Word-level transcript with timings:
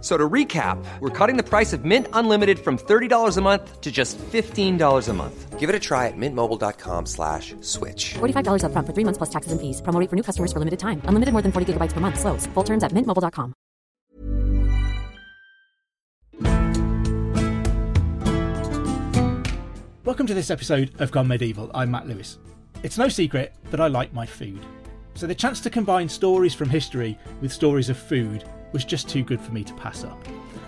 So 0.00 0.16
to 0.16 0.28
recap, 0.28 0.78
we're 1.00 1.10
cutting 1.10 1.36
the 1.36 1.42
price 1.42 1.72
of 1.72 1.84
Mint 1.84 2.06
Unlimited 2.12 2.60
from 2.60 2.78
$30 2.78 3.36
a 3.36 3.40
month 3.40 3.80
to 3.80 3.90
just 3.90 4.16
$15 4.18 5.08
a 5.08 5.12
month. 5.12 5.58
Give 5.58 5.68
it 5.68 5.74
a 5.74 5.80
try 5.80 6.06
at 6.06 6.16
mintmobile.com 6.16 7.06
slash 7.06 7.56
switch. 7.62 8.14
$45 8.20 8.62
upfront 8.62 8.86
for 8.86 8.92
three 8.94 9.02
months 9.02 9.18
plus 9.18 9.30
taxes 9.30 9.50
and 9.50 9.60
fees. 9.60 9.82
Promo 9.82 9.98
rate 9.98 10.08
for 10.08 10.14
new 10.14 10.22
customers 10.22 10.52
for 10.52 10.60
limited 10.60 10.78
time. 10.78 11.02
Unlimited 11.06 11.32
more 11.32 11.42
than 11.42 11.50
40 11.50 11.72
gigabytes 11.72 11.92
per 11.94 11.98
month. 11.98 12.20
Slows. 12.20 12.46
Full 12.54 12.62
terms 12.62 12.84
at 12.84 12.92
mintmobile.com. 12.92 13.54
Welcome 20.04 20.28
to 20.28 20.34
this 20.34 20.50
episode 20.50 20.92
of 21.00 21.10
Gone 21.10 21.26
Medieval. 21.26 21.72
I'm 21.74 21.90
Matt 21.90 22.06
Lewis. 22.06 22.38
It's 22.84 22.98
no 22.98 23.08
secret 23.08 23.52
that 23.72 23.80
I 23.80 23.88
like 23.88 24.14
my 24.14 24.26
food. 24.26 24.64
So 25.14 25.26
the 25.26 25.34
chance 25.34 25.60
to 25.62 25.70
combine 25.70 26.08
stories 26.08 26.54
from 26.54 26.70
history 26.70 27.18
with 27.40 27.52
stories 27.52 27.90
of 27.90 27.98
food 27.98 28.44
was 28.72 28.84
just 28.84 29.08
too 29.08 29.22
good 29.22 29.40
for 29.40 29.52
me 29.52 29.64
to 29.64 29.74
pass 29.74 30.04
up. 30.04 30.18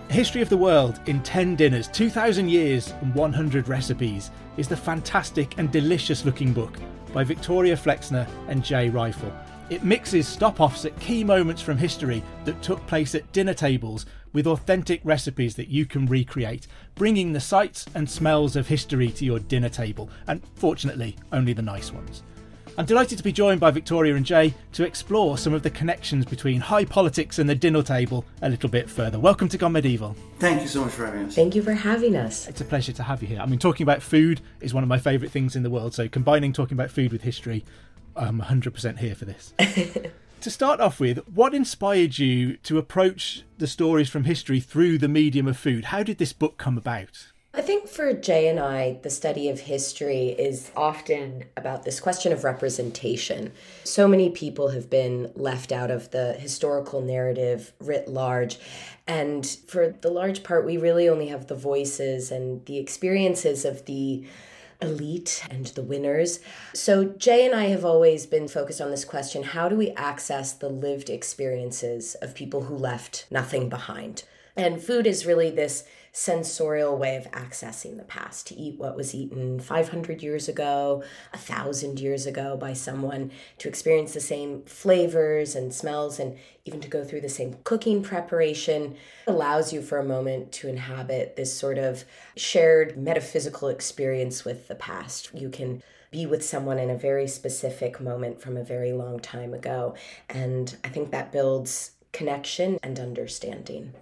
History 0.08 0.42
of 0.42 0.48
the 0.48 0.56
World 0.56 1.00
in 1.06 1.22
10 1.22 1.54
Dinners, 1.54 1.86
2,000 1.88 2.48
Years 2.48 2.92
and 3.00 3.14
100 3.14 3.68
Recipes 3.68 4.30
is 4.56 4.66
the 4.66 4.76
fantastic 4.76 5.56
and 5.58 5.70
delicious 5.70 6.24
looking 6.24 6.52
book 6.52 6.78
by 7.12 7.22
Victoria 7.22 7.76
Flexner 7.76 8.26
and 8.48 8.64
Jay 8.64 8.90
Reifel. 8.90 9.32
It 9.70 9.84
mixes 9.84 10.26
stop 10.26 10.60
offs 10.60 10.84
at 10.84 10.98
key 10.98 11.22
moments 11.22 11.62
from 11.62 11.78
history 11.78 12.24
that 12.44 12.60
took 12.60 12.84
place 12.88 13.14
at 13.14 13.30
dinner 13.30 13.54
tables 13.54 14.04
with 14.32 14.48
authentic 14.48 15.00
recipes 15.04 15.54
that 15.54 15.68
you 15.68 15.86
can 15.86 16.06
recreate, 16.06 16.66
bringing 16.96 17.32
the 17.32 17.40
sights 17.40 17.86
and 17.94 18.10
smells 18.10 18.56
of 18.56 18.66
history 18.66 19.10
to 19.10 19.24
your 19.24 19.38
dinner 19.38 19.68
table, 19.68 20.10
and 20.26 20.42
fortunately, 20.56 21.16
only 21.32 21.52
the 21.52 21.62
nice 21.62 21.92
ones. 21.92 22.24
I'm 22.80 22.86
delighted 22.86 23.18
to 23.18 23.24
be 23.24 23.30
joined 23.30 23.60
by 23.60 23.70
Victoria 23.70 24.16
and 24.16 24.24
Jay 24.24 24.54
to 24.72 24.86
explore 24.86 25.36
some 25.36 25.52
of 25.52 25.62
the 25.62 25.68
connections 25.68 26.24
between 26.24 26.62
high 26.62 26.86
politics 26.86 27.38
and 27.38 27.46
the 27.46 27.54
dinner 27.54 27.82
table 27.82 28.24
a 28.40 28.48
little 28.48 28.70
bit 28.70 28.88
further. 28.88 29.18
Welcome 29.18 29.50
to 29.50 29.58
Gone 29.58 29.72
Medieval. 29.72 30.16
Thank 30.38 30.62
you 30.62 30.66
so 30.66 30.84
much 30.84 30.94
for 30.94 31.04
having 31.04 31.26
us. 31.26 31.34
Thank 31.34 31.54
you 31.54 31.62
for 31.62 31.74
having 31.74 32.16
us. 32.16 32.48
It's 32.48 32.62
a 32.62 32.64
pleasure 32.64 32.92
to 32.92 33.02
have 33.02 33.20
you 33.20 33.28
here. 33.28 33.40
I 33.40 33.44
mean, 33.44 33.58
talking 33.58 33.84
about 33.84 34.00
food 34.00 34.40
is 34.62 34.72
one 34.72 34.82
of 34.82 34.88
my 34.88 34.96
favourite 34.96 35.30
things 35.30 35.54
in 35.56 35.62
the 35.62 35.68
world, 35.68 35.92
so 35.92 36.08
combining 36.08 36.54
talking 36.54 36.74
about 36.74 36.90
food 36.90 37.12
with 37.12 37.20
history, 37.20 37.66
I'm 38.16 38.40
100% 38.40 38.98
here 38.98 39.14
for 39.14 39.26
this. 39.26 39.52
to 40.40 40.50
start 40.50 40.80
off 40.80 41.00
with, 41.00 41.18
what 41.28 41.52
inspired 41.52 42.18
you 42.18 42.56
to 42.62 42.78
approach 42.78 43.42
the 43.58 43.66
stories 43.66 44.08
from 44.08 44.24
history 44.24 44.58
through 44.58 44.96
the 44.96 45.06
medium 45.06 45.46
of 45.46 45.58
food? 45.58 45.84
How 45.84 46.02
did 46.02 46.16
this 46.16 46.32
book 46.32 46.56
come 46.56 46.78
about? 46.78 47.29
I 47.52 47.62
think 47.62 47.88
for 47.88 48.12
Jay 48.12 48.46
and 48.46 48.60
I, 48.60 49.00
the 49.02 49.10
study 49.10 49.48
of 49.48 49.58
history 49.58 50.28
is 50.28 50.70
often 50.76 51.44
about 51.56 51.82
this 51.82 51.98
question 51.98 52.32
of 52.32 52.44
representation. 52.44 53.50
So 53.82 54.06
many 54.06 54.30
people 54.30 54.68
have 54.68 54.88
been 54.88 55.32
left 55.34 55.72
out 55.72 55.90
of 55.90 56.12
the 56.12 56.34
historical 56.34 57.00
narrative 57.00 57.72
writ 57.80 58.06
large. 58.06 58.60
And 59.08 59.44
for 59.66 59.88
the 60.00 60.12
large 60.12 60.44
part, 60.44 60.64
we 60.64 60.76
really 60.76 61.08
only 61.08 61.26
have 61.28 61.48
the 61.48 61.56
voices 61.56 62.30
and 62.30 62.64
the 62.66 62.78
experiences 62.78 63.64
of 63.64 63.84
the 63.86 64.24
elite 64.80 65.44
and 65.50 65.66
the 65.66 65.82
winners. 65.82 66.38
So, 66.72 67.04
Jay 67.04 67.44
and 67.44 67.54
I 67.54 67.64
have 67.64 67.84
always 67.84 68.26
been 68.26 68.46
focused 68.46 68.80
on 68.80 68.92
this 68.92 69.04
question 69.04 69.42
how 69.42 69.68
do 69.68 69.74
we 69.74 69.90
access 69.90 70.52
the 70.52 70.68
lived 70.68 71.10
experiences 71.10 72.14
of 72.22 72.36
people 72.36 72.62
who 72.62 72.76
left 72.76 73.26
nothing 73.28 73.68
behind? 73.68 74.22
And 74.56 74.82
food 74.82 75.06
is 75.06 75.26
really 75.26 75.50
this 75.50 75.84
sensorial 76.12 76.96
way 76.96 77.16
of 77.16 77.30
accessing 77.32 77.96
the 77.96 78.04
past 78.04 78.46
to 78.46 78.54
eat 78.54 78.78
what 78.78 78.96
was 78.96 79.14
eaten 79.14 79.60
500 79.60 80.22
years 80.22 80.48
ago, 80.48 81.02
a 81.32 81.38
thousand 81.38 82.00
years 82.00 82.26
ago 82.26 82.56
by 82.56 82.72
someone, 82.72 83.30
to 83.58 83.68
experience 83.68 84.14
the 84.14 84.20
same 84.20 84.62
flavors 84.62 85.54
and 85.54 85.72
smells, 85.72 86.18
and 86.18 86.36
even 86.64 86.80
to 86.80 86.88
go 86.88 87.04
through 87.04 87.20
the 87.20 87.28
same 87.28 87.56
cooking 87.64 88.02
preparation 88.02 88.96
allows 89.26 89.72
you 89.72 89.82
for 89.82 89.98
a 89.98 90.04
moment 90.04 90.52
to 90.52 90.68
inhabit 90.68 91.36
this 91.36 91.54
sort 91.54 91.78
of 91.78 92.04
shared 92.36 92.96
metaphysical 92.96 93.68
experience 93.68 94.44
with 94.44 94.68
the 94.68 94.74
past. 94.74 95.30
You 95.34 95.48
can 95.48 95.82
be 96.10 96.26
with 96.26 96.44
someone 96.44 96.78
in 96.78 96.90
a 96.90 96.96
very 96.96 97.28
specific 97.28 98.00
moment 98.00 98.40
from 98.40 98.56
a 98.56 98.64
very 98.64 98.92
long 98.92 99.20
time 99.20 99.54
ago. 99.54 99.94
And 100.28 100.76
I 100.82 100.88
think 100.88 101.10
that 101.10 101.32
builds 101.32 101.92
connection 102.12 102.78
and 102.82 102.98
understanding. 102.98 103.94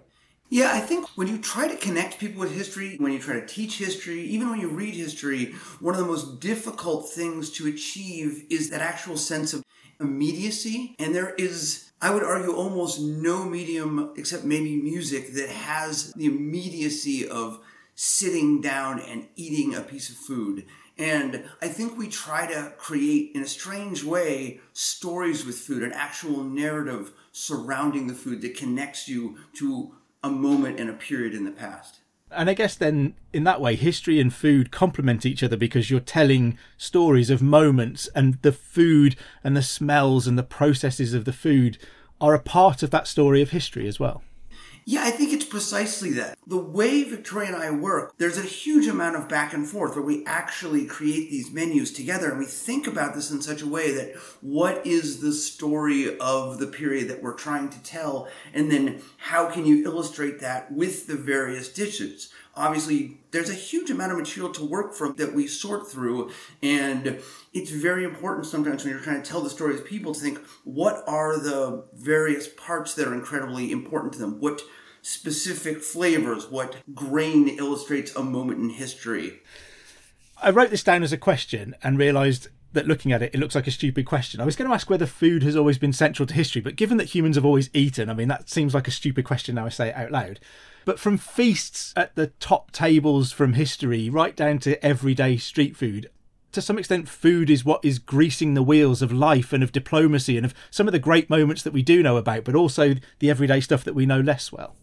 Yeah, 0.51 0.73
I 0.73 0.81
think 0.81 1.07
when 1.11 1.29
you 1.29 1.39
try 1.39 1.69
to 1.69 1.77
connect 1.77 2.19
people 2.19 2.41
with 2.41 2.55
history, 2.55 2.97
when 2.97 3.13
you 3.13 3.19
try 3.19 3.39
to 3.39 3.47
teach 3.47 3.77
history, 3.79 4.23
even 4.23 4.49
when 4.49 4.61
you 4.61 4.69
read 4.69 4.95
history, 4.95 5.53
one 5.79 5.95
of 5.95 6.01
the 6.01 6.07
most 6.07 6.41
difficult 6.41 7.11
things 7.11 7.51
to 7.53 7.67
achieve 7.67 8.47
is 8.49 8.71
that 8.71 8.81
actual 8.81 9.19
sense 9.19 9.53
of 9.53 9.63
immediacy. 10.01 10.97
And 10.99 11.15
there 11.15 11.35
is, 11.35 11.91
I 12.01 12.15
would 12.15 12.23
argue, 12.23 12.55
almost 12.55 12.99
no 12.99 13.45
medium 13.45 14.15
except 14.17 14.45
maybe 14.45 14.77
music 14.77 15.35
that 15.35 15.51
has 15.51 16.15
the 16.15 16.25
immediacy 16.25 17.29
of 17.29 17.61
sitting 17.95 18.63
down 18.63 19.01
and 19.01 19.27
eating 19.37 19.75
a 19.75 19.83
piece 19.83 20.09
of 20.09 20.17
food. 20.17 20.65
And 20.97 21.45
I 21.61 21.69
think 21.69 21.99
we 21.99 22.09
try 22.09 22.47
to 22.47 22.73
create, 22.79 23.33
in 23.35 23.43
a 23.43 23.47
strange 23.47 24.03
way, 24.03 24.61
stories 24.73 25.45
with 25.45 25.57
food, 25.57 25.83
an 25.83 25.93
actual 25.93 26.43
narrative 26.43 27.13
surrounding 27.33 28.07
the 28.07 28.15
food 28.15 28.41
that 28.43 28.57
connects 28.57 29.09
you 29.09 29.37
to 29.57 29.93
a 30.23 30.31
moment 30.31 30.81
and 30.81 30.91
a 30.91 30.95
period 30.95 31.35
in 31.35 31.45
the 31.45 31.51
past. 31.51 32.01
And 32.31 32.51
I 32.51 32.55
guess 32.55 32.75
then, 32.75 33.15
in 33.33 33.45
that 33.45 33.61
way, 33.61 33.75
history 33.75 34.21
and 34.21 34.33
food 34.33 34.71
complement 34.71 35.25
each 35.25 35.43
other 35.43 35.57
because 35.57 35.91
you're 35.91 36.01
telling 36.01 36.59
stories 36.77 37.31
of 37.31 37.41
moments, 37.41 38.09
and 38.15 38.35
the 38.43 38.53
food 38.53 39.17
and 39.43 39.57
the 39.57 39.63
smells 39.63 40.27
and 40.27 40.39
the 40.39 40.43
processes 40.43 41.15
of 41.15 41.25
the 41.25 41.33
food 41.33 41.79
are 42.21 42.35
a 42.35 42.41
part 42.41 42.83
of 42.83 42.91
that 42.91 43.07
story 43.07 43.41
of 43.41 43.51
history 43.51 43.89
as 43.89 43.99
well. 43.99 44.23
Yeah, 44.85 45.05
I 45.05 45.11
think 45.11 45.28
precisely 45.49 46.11
that. 46.11 46.39
The 46.47 46.57
way 46.57 47.03
Victoria 47.03 47.55
and 47.55 47.63
I 47.63 47.71
work, 47.71 48.15
there's 48.19 48.39
a 48.39 48.43
huge 48.43 48.87
amount 48.87 49.17
of 49.17 49.29
back 49.29 49.53
and 49.53 49.69
forth 49.69 49.95
where 49.97 50.05
we 50.05 50.25
actually 50.27 50.87
create 50.87 51.31
these 51.31 51.51
menus 51.51 51.93
together 51.93 52.31
and 52.31 52.39
we 52.39 52.45
think 52.45 52.87
about 52.87 53.15
this 53.15 53.31
in 53.31 53.43
such 53.43 53.63
a 53.63 53.69
way 53.69 53.93
that 53.93 54.15
what 54.41 54.87
is 54.87 55.21
the 55.21 55.33
story 55.33 56.19
of 56.19 56.59
the 56.59 56.67
period 56.67 57.09
that 57.09 57.23
we're 57.23 57.35
trying 57.35 57.69
to 57.71 57.83
tell? 57.83 58.29
And 58.55 58.71
then 58.71 59.03
how 59.17 59.51
can 59.51 59.67
you 59.67 59.85
illustrate 59.85 60.41
that 60.41 60.71
with 60.73 61.07
the 61.07 61.17
various 61.17 61.69
dishes? 61.69 62.33
Obviously, 62.59 63.19
there's 63.31 63.51
a 63.51 63.55
huge 63.55 63.89
amount 63.89 64.11
of 64.11 64.19
material 64.19 64.53
to 64.55 64.65
work 64.65 64.93
from 64.93 65.15
that 65.15 65.33
we 65.33 65.47
sort 65.47 65.89
through, 65.89 66.33
and 66.61 67.21
it's 67.55 67.71
very 67.71 68.03
important 68.03 68.47
sometimes 68.47 68.83
when 68.83 68.93
you're 68.93 69.03
trying 69.03 69.23
to 69.23 69.31
tell 69.31 69.41
the 69.41 69.49
story 69.49 69.77
of 69.77 69.85
people 69.85 70.13
to 70.13 70.21
think 70.21 70.41
what 70.65 71.05
are 71.07 71.39
the 71.39 71.85
various 71.95 72.49
parts 72.49 72.95
that 72.95 73.07
are 73.07 73.15
incredibly 73.15 73.71
important 73.71 74.13
to 74.15 74.19
them? 74.19 74.41
What 74.41 74.61
specific 75.09 75.83
flavors, 75.83 76.51
what 76.51 76.77
grain 76.95 77.49
illustrates 77.49 78.15
a 78.15 78.23
moment 78.23 78.61
in 78.61 78.69
history. 78.69 79.41
I 80.43 80.51
wrote 80.51 80.69
this 80.69 80.85
down 80.85 81.03
as 81.03 81.15
a 81.15 81.17
question 81.17 81.75
and 81.83 81.99
realised 81.99 82.49
that 82.75 82.87
looking 82.87 83.11
at 83.11 83.23
it, 83.23 83.35
it 83.35 83.41
looks 83.41 83.55
like 83.55 83.67
a 83.67 83.71
stupid 83.71 84.05
question. 84.05 84.39
I 84.39 84.45
was 84.45 84.55
going 84.55 84.69
to 84.69 84.75
ask 84.75 84.91
whether 84.91 85.07
food 85.07 85.43
has 85.45 85.57
always 85.57 85.79
been 85.79 85.95
central 85.95 86.27
to 86.27 86.35
history, 86.35 86.61
but 86.61 86.77
given 86.77 86.99
that 86.99 87.15
humans 87.15 87.37
have 87.37 87.47
always 87.47 87.71
eaten, 87.73 88.11
I 88.11 88.15
mean, 88.15 88.29
that 88.29 88.51
seems 88.51 88.75
like 88.75 88.87
a 88.87 88.91
stupid 88.91 89.25
question 89.25 89.55
now 89.55 89.65
I 89.65 89.71
say 89.71 89.89
it 89.89 89.97
out 89.97 90.13
loud. 90.13 90.41
But 90.85 91.01
from 91.01 91.17
feasts 91.17 91.95
at 91.97 92.15
the 92.15 92.27
top 92.39 92.71
tables 92.71 93.33
from 93.33 93.55
history 93.55 94.11
right 94.11 94.37
down 94.37 94.59
to 94.61 94.85
everyday 94.85 95.39
street 95.39 95.75
food, 95.75 96.11
to 96.53 96.61
some 96.61 96.79
extent, 96.79 97.09
food 97.09 97.49
is 97.49 97.65
what 97.65 97.83
is 97.83 97.99
greasing 97.99 98.53
the 98.53 98.63
wheels 98.63 99.01
of 99.01 99.11
life 99.11 99.55
and 99.55 99.63
of 99.63 99.73
diplomacy 99.73 100.37
and 100.37 100.45
of 100.45 100.55
some 100.71 100.87
of 100.87 100.93
the 100.93 100.99
great 100.99 101.31
moments 101.31 101.63
that 101.63 101.73
we 101.73 101.83
do 101.83 102.03
know 102.03 102.19
about, 102.19 102.45
but 102.45 102.55
also 102.55 102.95
the 103.21 103.31
everyday 103.31 103.61
stuff 103.61 103.85
that 103.85 103.95
we 103.95 104.05
know 104.05 104.21
less 104.21 104.53
well 104.53 104.77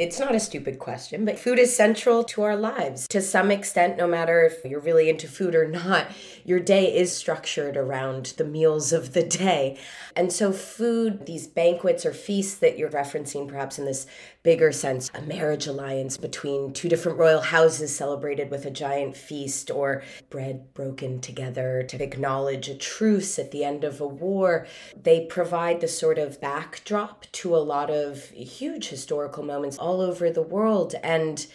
It's 0.00 0.18
not 0.18 0.34
a 0.34 0.40
stupid 0.40 0.78
question, 0.78 1.26
but 1.26 1.38
food 1.38 1.58
is 1.58 1.76
central 1.76 2.24
to 2.24 2.40
our 2.40 2.56
lives. 2.56 3.06
To 3.08 3.20
some 3.20 3.50
extent, 3.50 3.98
no 3.98 4.06
matter 4.06 4.42
if 4.42 4.64
you're 4.64 4.80
really 4.80 5.10
into 5.10 5.28
food 5.28 5.54
or 5.54 5.68
not, 5.68 6.06
your 6.42 6.58
day 6.58 6.96
is 6.96 7.14
structured 7.14 7.76
around 7.76 8.32
the 8.38 8.46
meals 8.46 8.94
of 8.94 9.12
the 9.12 9.22
day. 9.22 9.78
And 10.16 10.32
so, 10.32 10.52
food, 10.52 11.26
these 11.26 11.46
banquets 11.46 12.06
or 12.06 12.14
feasts 12.14 12.54
that 12.60 12.78
you're 12.78 12.88
referencing, 12.88 13.46
perhaps 13.46 13.78
in 13.78 13.84
this 13.84 14.06
bigger 14.42 14.72
sense, 14.72 15.10
a 15.14 15.20
marriage 15.22 15.66
alliance 15.66 16.16
between 16.16 16.72
two 16.72 16.88
different 16.88 17.18
royal 17.18 17.40
houses 17.40 17.94
celebrated 17.94 18.50
with 18.50 18.64
a 18.64 18.70
giant 18.70 19.16
feast, 19.16 19.70
or 19.70 20.02
bread 20.30 20.72
broken 20.72 21.20
together 21.20 21.82
to 21.82 22.02
acknowledge 22.02 22.68
a 22.68 22.74
truce 22.74 23.38
at 23.38 23.50
the 23.50 23.64
end 23.64 23.84
of 23.84 24.00
a 24.00 24.06
war, 24.06 24.66
they 25.00 25.26
provide 25.26 25.80
the 25.80 25.88
sort 25.88 26.18
of 26.18 26.40
backdrop 26.40 27.26
to 27.32 27.54
a 27.54 27.58
lot 27.58 27.90
of 27.90 28.30
huge 28.30 28.88
historical 28.88 29.42
moments 29.42 29.78
all 29.78 30.00
over 30.00 30.30
the 30.30 30.42
world. 30.42 30.94
And 31.02 31.46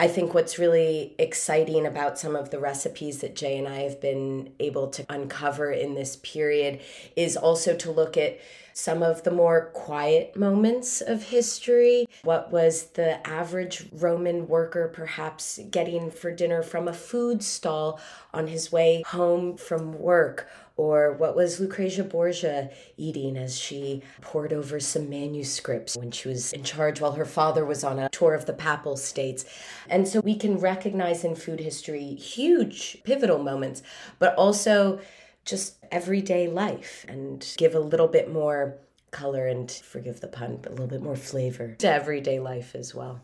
I 0.00 0.08
think 0.08 0.34
what's 0.34 0.58
really 0.58 1.14
exciting 1.20 1.86
about 1.86 2.18
some 2.18 2.34
of 2.34 2.50
the 2.50 2.58
recipes 2.58 3.20
that 3.20 3.36
Jay 3.36 3.56
and 3.56 3.68
I 3.68 3.82
have 3.82 4.00
been 4.00 4.52
able 4.58 4.88
to 4.88 5.06
uncover 5.08 5.70
in 5.70 5.94
this 5.94 6.16
period 6.16 6.80
is 7.14 7.36
also 7.36 7.76
to 7.76 7.92
look 7.92 8.16
at 8.16 8.40
some 8.72 9.04
of 9.04 9.22
the 9.22 9.30
more 9.30 9.70
quiet 9.72 10.34
moments 10.34 11.00
of 11.00 11.22
history. 11.22 12.06
What 12.24 12.50
was 12.50 12.86
the 12.86 13.24
average 13.24 13.86
Roman 13.92 14.48
worker 14.48 14.88
perhaps 14.92 15.60
getting 15.70 16.10
for 16.10 16.32
dinner 16.32 16.64
from 16.64 16.88
a 16.88 16.92
food 16.92 17.44
stall 17.44 18.00
on 18.32 18.48
his 18.48 18.72
way 18.72 19.02
home 19.06 19.56
from 19.56 19.96
work? 19.96 20.48
Or 20.76 21.12
what 21.12 21.36
was 21.36 21.60
Lucrezia 21.60 22.02
Borgia 22.02 22.70
eating 22.96 23.36
as 23.36 23.58
she 23.58 24.02
pored 24.20 24.52
over 24.52 24.80
some 24.80 25.08
manuscripts 25.08 25.96
when 25.96 26.10
she 26.10 26.28
was 26.28 26.52
in 26.52 26.64
charge 26.64 27.00
while 27.00 27.12
her 27.12 27.24
father 27.24 27.64
was 27.64 27.84
on 27.84 27.98
a 27.98 28.08
tour 28.08 28.34
of 28.34 28.46
the 28.46 28.52
Papal 28.52 28.96
States? 28.96 29.44
And 29.88 30.08
so 30.08 30.20
we 30.20 30.34
can 30.34 30.58
recognize 30.58 31.24
in 31.24 31.36
food 31.36 31.60
history 31.60 32.14
huge 32.16 32.98
pivotal 33.04 33.38
moments, 33.38 33.82
but 34.18 34.34
also 34.34 35.00
just 35.44 35.76
everyday 35.92 36.48
life 36.48 37.04
and 37.08 37.46
give 37.56 37.74
a 37.74 37.80
little 37.80 38.08
bit 38.08 38.32
more 38.32 38.78
color 39.12 39.46
and 39.46 39.70
forgive 39.70 40.20
the 40.20 40.26
pun, 40.26 40.58
but 40.60 40.70
a 40.70 40.74
little 40.74 40.88
bit 40.88 41.02
more 41.02 41.14
flavor 41.14 41.76
to 41.78 41.88
everyday 41.88 42.40
life 42.40 42.74
as 42.74 42.94
well. 42.94 43.20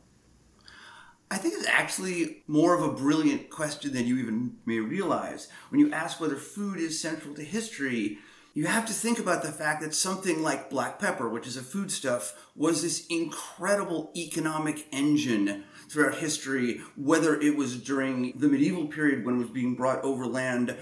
I 1.32 1.38
think 1.38 1.54
it's 1.54 1.68
actually 1.68 2.42
more 2.48 2.74
of 2.74 2.82
a 2.82 2.92
brilliant 2.92 3.50
question 3.50 3.92
than 3.92 4.06
you 4.06 4.18
even 4.18 4.56
may 4.66 4.80
realize. 4.80 5.48
When 5.68 5.80
you 5.80 5.92
ask 5.92 6.20
whether 6.20 6.34
food 6.34 6.78
is 6.78 7.00
central 7.00 7.34
to 7.34 7.44
history, 7.44 8.18
you 8.52 8.66
have 8.66 8.84
to 8.86 8.92
think 8.92 9.20
about 9.20 9.44
the 9.44 9.52
fact 9.52 9.80
that 9.80 9.94
something 9.94 10.42
like 10.42 10.70
black 10.70 10.98
pepper, 10.98 11.28
which 11.28 11.46
is 11.46 11.56
a 11.56 11.62
foodstuff, 11.62 12.34
was 12.56 12.82
this 12.82 13.06
incredible 13.06 14.10
economic 14.16 14.88
engine 14.90 15.62
throughout 15.88 16.16
history, 16.16 16.80
whether 16.96 17.40
it 17.40 17.56
was 17.56 17.80
during 17.80 18.32
the 18.36 18.48
medieval 18.48 18.88
period 18.88 19.24
when 19.24 19.36
it 19.36 19.42
was 19.42 19.50
being 19.50 19.76
brought 19.76 20.02
overland 20.02 20.76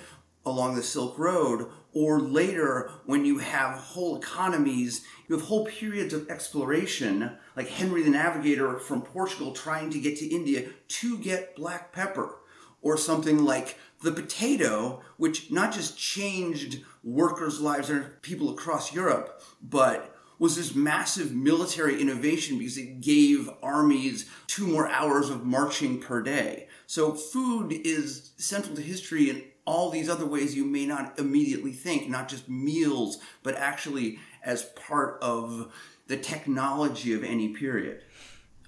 along 0.46 0.76
the 0.76 0.82
Silk 0.82 1.18
Road, 1.18 1.70
or 1.92 2.20
later 2.20 2.90
when 3.04 3.26
you 3.26 3.36
have 3.36 3.78
whole 3.78 4.16
economies, 4.16 5.04
you 5.28 5.36
have 5.36 5.46
whole 5.46 5.66
periods 5.66 6.14
of 6.14 6.28
exploration, 6.30 7.32
like 7.54 7.68
Henry 7.68 8.02
the 8.02 8.10
Navigator 8.10 8.78
from 8.78 9.02
Portugal 9.02 9.52
trying 9.52 9.90
to 9.90 10.00
get 10.00 10.16
to 10.18 10.26
India 10.26 10.68
to 10.88 11.18
get 11.18 11.54
black 11.56 11.92
pepper, 11.92 12.36
or 12.80 12.96
something 12.96 13.44
like 13.44 13.76
the 14.02 14.12
potato, 14.12 15.02
which 15.16 15.50
not 15.50 15.72
just 15.72 15.98
changed 15.98 16.82
workers' 17.02 17.60
lives 17.60 17.90
and 17.90 18.22
people 18.22 18.50
across 18.50 18.94
Europe, 18.94 19.42
but 19.60 20.14
was 20.38 20.54
this 20.54 20.74
massive 20.74 21.34
military 21.34 22.00
innovation 22.00 22.58
because 22.58 22.78
it 22.78 23.00
gave 23.00 23.50
armies 23.60 24.30
two 24.46 24.66
more 24.66 24.88
hours 24.88 25.30
of 25.30 25.44
marching 25.44 26.00
per 26.00 26.22
day. 26.22 26.68
So 26.86 27.12
food 27.12 27.72
is 27.72 28.30
central 28.36 28.76
to 28.76 28.82
history 28.82 29.30
in 29.30 29.44
all 29.68 29.90
these 29.90 30.08
other 30.08 30.24
ways 30.24 30.56
you 30.56 30.64
may 30.64 30.86
not 30.86 31.18
immediately 31.18 31.72
think, 31.72 32.08
not 32.08 32.26
just 32.26 32.48
meals, 32.48 33.18
but 33.42 33.54
actually 33.56 34.18
as 34.42 34.64
part 34.64 35.18
of 35.20 35.70
the 36.06 36.16
technology 36.16 37.12
of 37.12 37.22
any 37.22 37.48
period. 37.48 38.02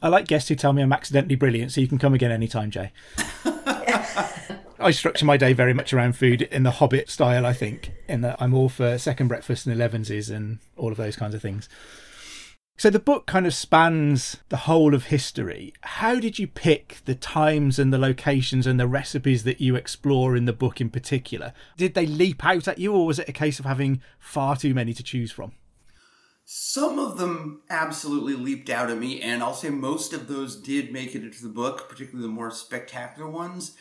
I 0.03 0.09
like 0.09 0.29
guests 0.29 0.51
who 0.51 0.55
tell 0.55 0.75
me 0.75 0.83
I'm 0.83 0.93
accidentally 0.93 1.37
brilliant, 1.37 1.73
so 1.73 1.81
you 1.81 1.89
can 1.89 1.99
come 1.99 2.13
again 2.13 2.31
anytime, 2.31 2.71
Jay. 2.71 2.93
I 4.79 4.91
structure 4.93 5.25
my 5.25 5.39
day 5.39 5.55
very 5.55 5.73
much 5.73 5.95
around 5.95 6.17
food 6.17 6.43
in 6.43 6.65
the 6.65 6.71
Hobbit 6.71 7.09
style, 7.09 7.47
I 7.47 7.55
think, 7.55 7.93
in 8.07 8.21
that 8.21 8.37
I'm 8.39 8.53
all 8.53 8.69
for 8.69 8.99
second 8.99 9.29
breakfast 9.29 9.67
and 9.67 9.75
elevenses 9.75 10.31
and 10.31 10.59
all 10.77 10.91
of 10.91 10.99
those 10.99 11.17
kinds 11.17 11.35
of 11.35 11.41
things. 11.41 11.69
So 12.81 12.89
the 12.89 12.99
book 12.99 13.27
kind 13.27 13.47
of 13.47 13.53
spans 13.53 14.39
the 14.49 14.57
whole 14.57 14.95
of 14.95 15.05
history. 15.05 15.75
How 15.83 16.19
did 16.19 16.39
you 16.39 16.47
pick 16.47 16.97
the 17.05 17.15
times 17.15 17.79
and 17.79 17.93
the 17.93 17.99
locations 17.99 18.67
and 18.67 18.81
the 18.81 18.89
recipes 18.89 19.45
that 19.45 19.61
you 19.61 19.77
explore 19.77 20.35
in 20.35 20.47
the 20.47 20.55
book 20.55 20.81
in 20.81 20.89
particular? 20.89 21.53
Did 21.77 21.93
they 21.93 22.07
leap 22.07 22.43
out 22.43 22.67
at 22.67 22.79
you, 22.79 22.95
or 22.95 23.05
was 23.05 23.19
it 23.19 23.29
a 23.29 23.35
case 23.35 23.59
of 23.59 23.67
having 23.67 24.01
far 24.19 24.57
too 24.57 24.73
many 24.73 24.95
to 24.95 25.03
choose 25.03 25.31
from? 25.31 25.53
Some 26.47 26.99
of 26.99 27.19
them 27.19 27.61
absolutely 27.69 28.33
leaped 28.33 28.71
out 28.71 28.89
at 28.89 28.97
me, 28.97 29.21
and 29.21 29.43
I'll 29.43 29.53
say 29.53 29.69
most 29.69 30.15
of 30.15 30.27
those 30.27 30.57
did 30.57 30.91
make 30.91 31.15
it 31.15 31.23
into 31.23 31.43
the 31.43 31.53
book, 31.53 31.87
particularly 31.87 32.27
the 32.27 32.33
more 32.33 32.51
spectacular 32.51 33.29
ones. 33.29 33.77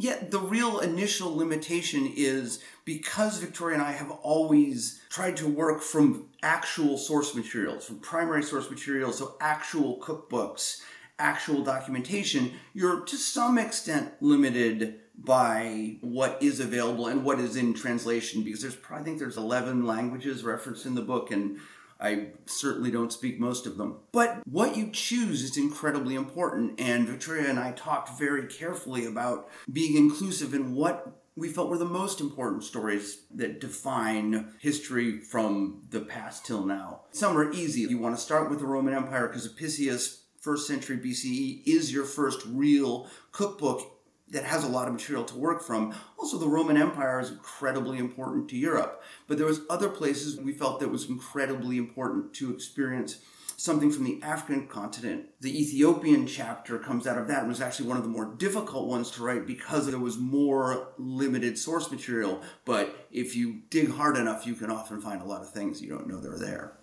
Yet 0.00 0.30
the 0.30 0.38
real 0.38 0.78
initial 0.78 1.36
limitation 1.36 2.10
is 2.16 2.60
because 2.84 3.38
Victoria 3.38 3.74
and 3.74 3.82
I 3.82 3.90
have 3.92 4.12
always 4.22 5.02
tried 5.10 5.36
to 5.38 5.48
work 5.48 5.82
from 5.82 6.28
actual 6.40 6.96
source 6.96 7.34
materials, 7.34 7.84
from 7.84 7.98
primary 7.98 8.44
source 8.44 8.70
materials, 8.70 9.18
so 9.18 9.34
actual 9.40 9.98
cookbooks, 9.98 10.82
actual 11.18 11.64
documentation, 11.64 12.52
you're 12.74 13.00
to 13.00 13.16
some 13.16 13.58
extent 13.58 14.12
limited 14.20 15.00
by 15.18 15.96
what 16.00 16.40
is 16.40 16.60
available 16.60 17.08
and 17.08 17.24
what 17.24 17.40
is 17.40 17.56
in 17.56 17.74
translation 17.74 18.44
because 18.44 18.62
there's 18.62 18.78
I 18.88 19.02
think 19.02 19.18
there's 19.18 19.36
11 19.36 19.84
languages 19.84 20.44
referenced 20.44 20.86
in 20.86 20.94
the 20.94 21.02
book 21.02 21.32
and 21.32 21.58
I 22.00 22.28
certainly 22.46 22.90
don't 22.90 23.12
speak 23.12 23.40
most 23.40 23.66
of 23.66 23.76
them. 23.76 23.98
But 24.12 24.40
what 24.46 24.76
you 24.76 24.90
choose 24.92 25.42
is 25.42 25.56
incredibly 25.56 26.14
important, 26.14 26.78
and 26.80 27.08
Victoria 27.08 27.48
and 27.48 27.58
I 27.58 27.72
talked 27.72 28.18
very 28.18 28.46
carefully 28.46 29.04
about 29.04 29.48
being 29.72 29.96
inclusive 29.96 30.54
in 30.54 30.74
what 30.74 31.18
we 31.34 31.48
felt 31.48 31.68
were 31.68 31.78
the 31.78 31.84
most 31.84 32.20
important 32.20 32.64
stories 32.64 33.22
that 33.32 33.60
define 33.60 34.52
history 34.58 35.20
from 35.20 35.82
the 35.90 36.00
past 36.00 36.44
till 36.44 36.64
now. 36.64 37.02
Some 37.12 37.36
are 37.38 37.52
easy. 37.52 37.82
You 37.82 37.98
want 37.98 38.16
to 38.16 38.20
start 38.20 38.50
with 38.50 38.58
the 38.58 38.66
Roman 38.66 38.94
Empire 38.94 39.28
because 39.28 39.46
Apicius, 39.46 40.22
first 40.40 40.66
century 40.66 40.98
BCE, 40.98 41.62
is 41.64 41.92
your 41.92 42.04
first 42.04 42.44
real 42.46 43.06
cookbook 43.30 43.97
that 44.30 44.44
has 44.44 44.64
a 44.64 44.68
lot 44.68 44.88
of 44.88 44.94
material 44.94 45.24
to 45.24 45.36
work 45.36 45.62
from. 45.62 45.94
Also, 46.18 46.38
the 46.38 46.48
Roman 46.48 46.76
Empire 46.76 47.20
is 47.20 47.30
incredibly 47.30 47.98
important 47.98 48.48
to 48.50 48.56
Europe, 48.56 49.02
but 49.26 49.38
there 49.38 49.46
was 49.46 49.62
other 49.70 49.88
places 49.88 50.38
we 50.38 50.52
felt 50.52 50.80
that 50.80 50.88
was 50.88 51.08
incredibly 51.08 51.78
important 51.78 52.34
to 52.34 52.52
experience 52.52 53.20
something 53.58 53.90
from 53.90 54.04
the 54.04 54.22
African 54.22 54.68
continent. 54.68 55.26
The 55.40 55.60
Ethiopian 55.60 56.28
chapter 56.28 56.78
comes 56.78 57.08
out 57.08 57.18
of 57.18 57.26
that 57.26 57.40
and 57.40 57.48
was 57.48 57.60
actually 57.60 57.88
one 57.88 57.96
of 57.96 58.04
the 58.04 58.08
more 58.08 58.32
difficult 58.36 58.86
ones 58.86 59.10
to 59.12 59.24
write 59.24 59.48
because 59.48 59.88
there 59.88 59.98
was 59.98 60.16
more 60.16 60.92
limited 60.96 61.58
source 61.58 61.90
material. 61.90 62.40
But 62.64 63.08
if 63.10 63.34
you 63.34 63.62
dig 63.68 63.90
hard 63.90 64.16
enough, 64.16 64.46
you 64.46 64.54
can 64.54 64.70
often 64.70 65.00
find 65.00 65.20
a 65.20 65.24
lot 65.24 65.42
of 65.42 65.50
things 65.50 65.82
you 65.82 65.88
don't 65.88 66.06
know 66.06 66.20
they're 66.20 66.38
there. 66.38 66.77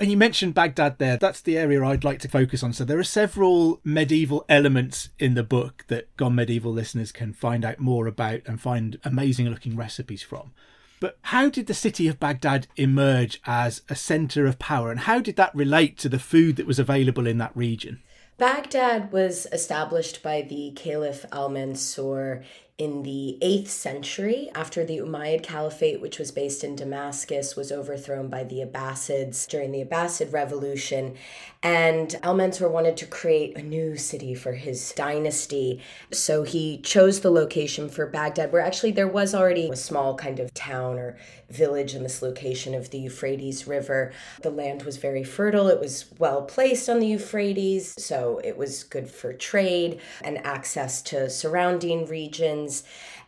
And 0.00 0.10
you 0.12 0.16
mentioned 0.16 0.54
Baghdad 0.54 0.98
there. 0.98 1.16
That's 1.16 1.40
the 1.40 1.58
area 1.58 1.84
I'd 1.84 2.04
like 2.04 2.20
to 2.20 2.28
focus 2.28 2.62
on. 2.62 2.72
So 2.72 2.84
there 2.84 3.00
are 3.00 3.04
several 3.04 3.80
medieval 3.82 4.44
elements 4.48 5.08
in 5.18 5.34
the 5.34 5.42
book 5.42 5.84
that 5.88 6.16
Gone 6.16 6.36
Medieval 6.36 6.72
listeners 6.72 7.10
can 7.10 7.32
find 7.32 7.64
out 7.64 7.80
more 7.80 8.06
about 8.06 8.42
and 8.46 8.60
find 8.60 9.00
amazing 9.02 9.48
looking 9.48 9.76
recipes 9.76 10.22
from. 10.22 10.52
But 11.00 11.18
how 11.22 11.48
did 11.48 11.66
the 11.66 11.74
city 11.74 12.06
of 12.06 12.20
Baghdad 12.20 12.68
emerge 12.76 13.40
as 13.44 13.82
a 13.88 13.96
centre 13.96 14.46
of 14.46 14.60
power 14.60 14.90
and 14.92 15.00
how 15.00 15.20
did 15.20 15.36
that 15.36 15.54
relate 15.54 15.98
to 15.98 16.08
the 16.08 16.18
food 16.18 16.56
that 16.56 16.66
was 16.66 16.78
available 16.78 17.26
in 17.26 17.38
that 17.38 17.56
region? 17.56 18.00
Baghdad 18.36 19.10
was 19.10 19.48
established 19.52 20.22
by 20.22 20.42
the 20.42 20.72
Caliph 20.76 21.24
Al 21.32 21.48
Mansur 21.48 22.44
in 22.78 23.02
the 23.02 23.36
8th 23.42 23.66
century 23.66 24.48
after 24.54 24.84
the 24.84 24.98
Umayyad 24.98 25.42
Caliphate, 25.42 26.00
which 26.00 26.16
was 26.16 26.30
based 26.30 26.62
in 26.62 26.76
Damascus, 26.76 27.56
was 27.56 27.72
overthrown 27.72 28.28
by 28.28 28.44
the 28.44 28.60
Abbasids 28.60 29.48
during 29.48 29.72
the 29.72 29.84
Abbasid 29.84 30.32
Revolution. 30.32 31.16
And 31.60 32.14
Al 32.22 32.34
Mansur 32.34 32.68
wanted 32.68 32.96
to 32.98 33.06
create 33.06 33.58
a 33.58 33.62
new 33.62 33.96
city 33.96 34.32
for 34.32 34.52
his 34.52 34.92
dynasty. 34.92 35.82
So 36.12 36.44
he 36.44 36.78
chose 36.78 37.20
the 37.20 37.32
location 37.32 37.88
for 37.88 38.06
Baghdad, 38.06 38.52
where 38.52 38.62
actually 38.62 38.92
there 38.92 39.08
was 39.08 39.34
already 39.34 39.68
a 39.68 39.74
small 39.74 40.14
kind 40.14 40.38
of 40.38 40.54
town 40.54 41.00
or 41.00 41.18
village 41.50 41.96
in 41.96 42.04
this 42.04 42.22
location 42.22 42.74
of 42.74 42.90
the 42.90 42.98
Euphrates 42.98 43.66
River. 43.66 44.12
The 44.42 44.50
land 44.50 44.84
was 44.84 44.98
very 44.98 45.24
fertile, 45.24 45.66
it 45.66 45.80
was 45.80 46.04
well 46.18 46.42
placed 46.42 46.88
on 46.88 47.00
the 47.00 47.06
Euphrates, 47.08 47.94
so 47.98 48.40
it 48.44 48.56
was 48.56 48.84
good 48.84 49.10
for 49.10 49.32
trade 49.32 49.98
and 50.22 50.38
access 50.46 51.02
to 51.02 51.28
surrounding 51.28 52.06
regions. 52.06 52.67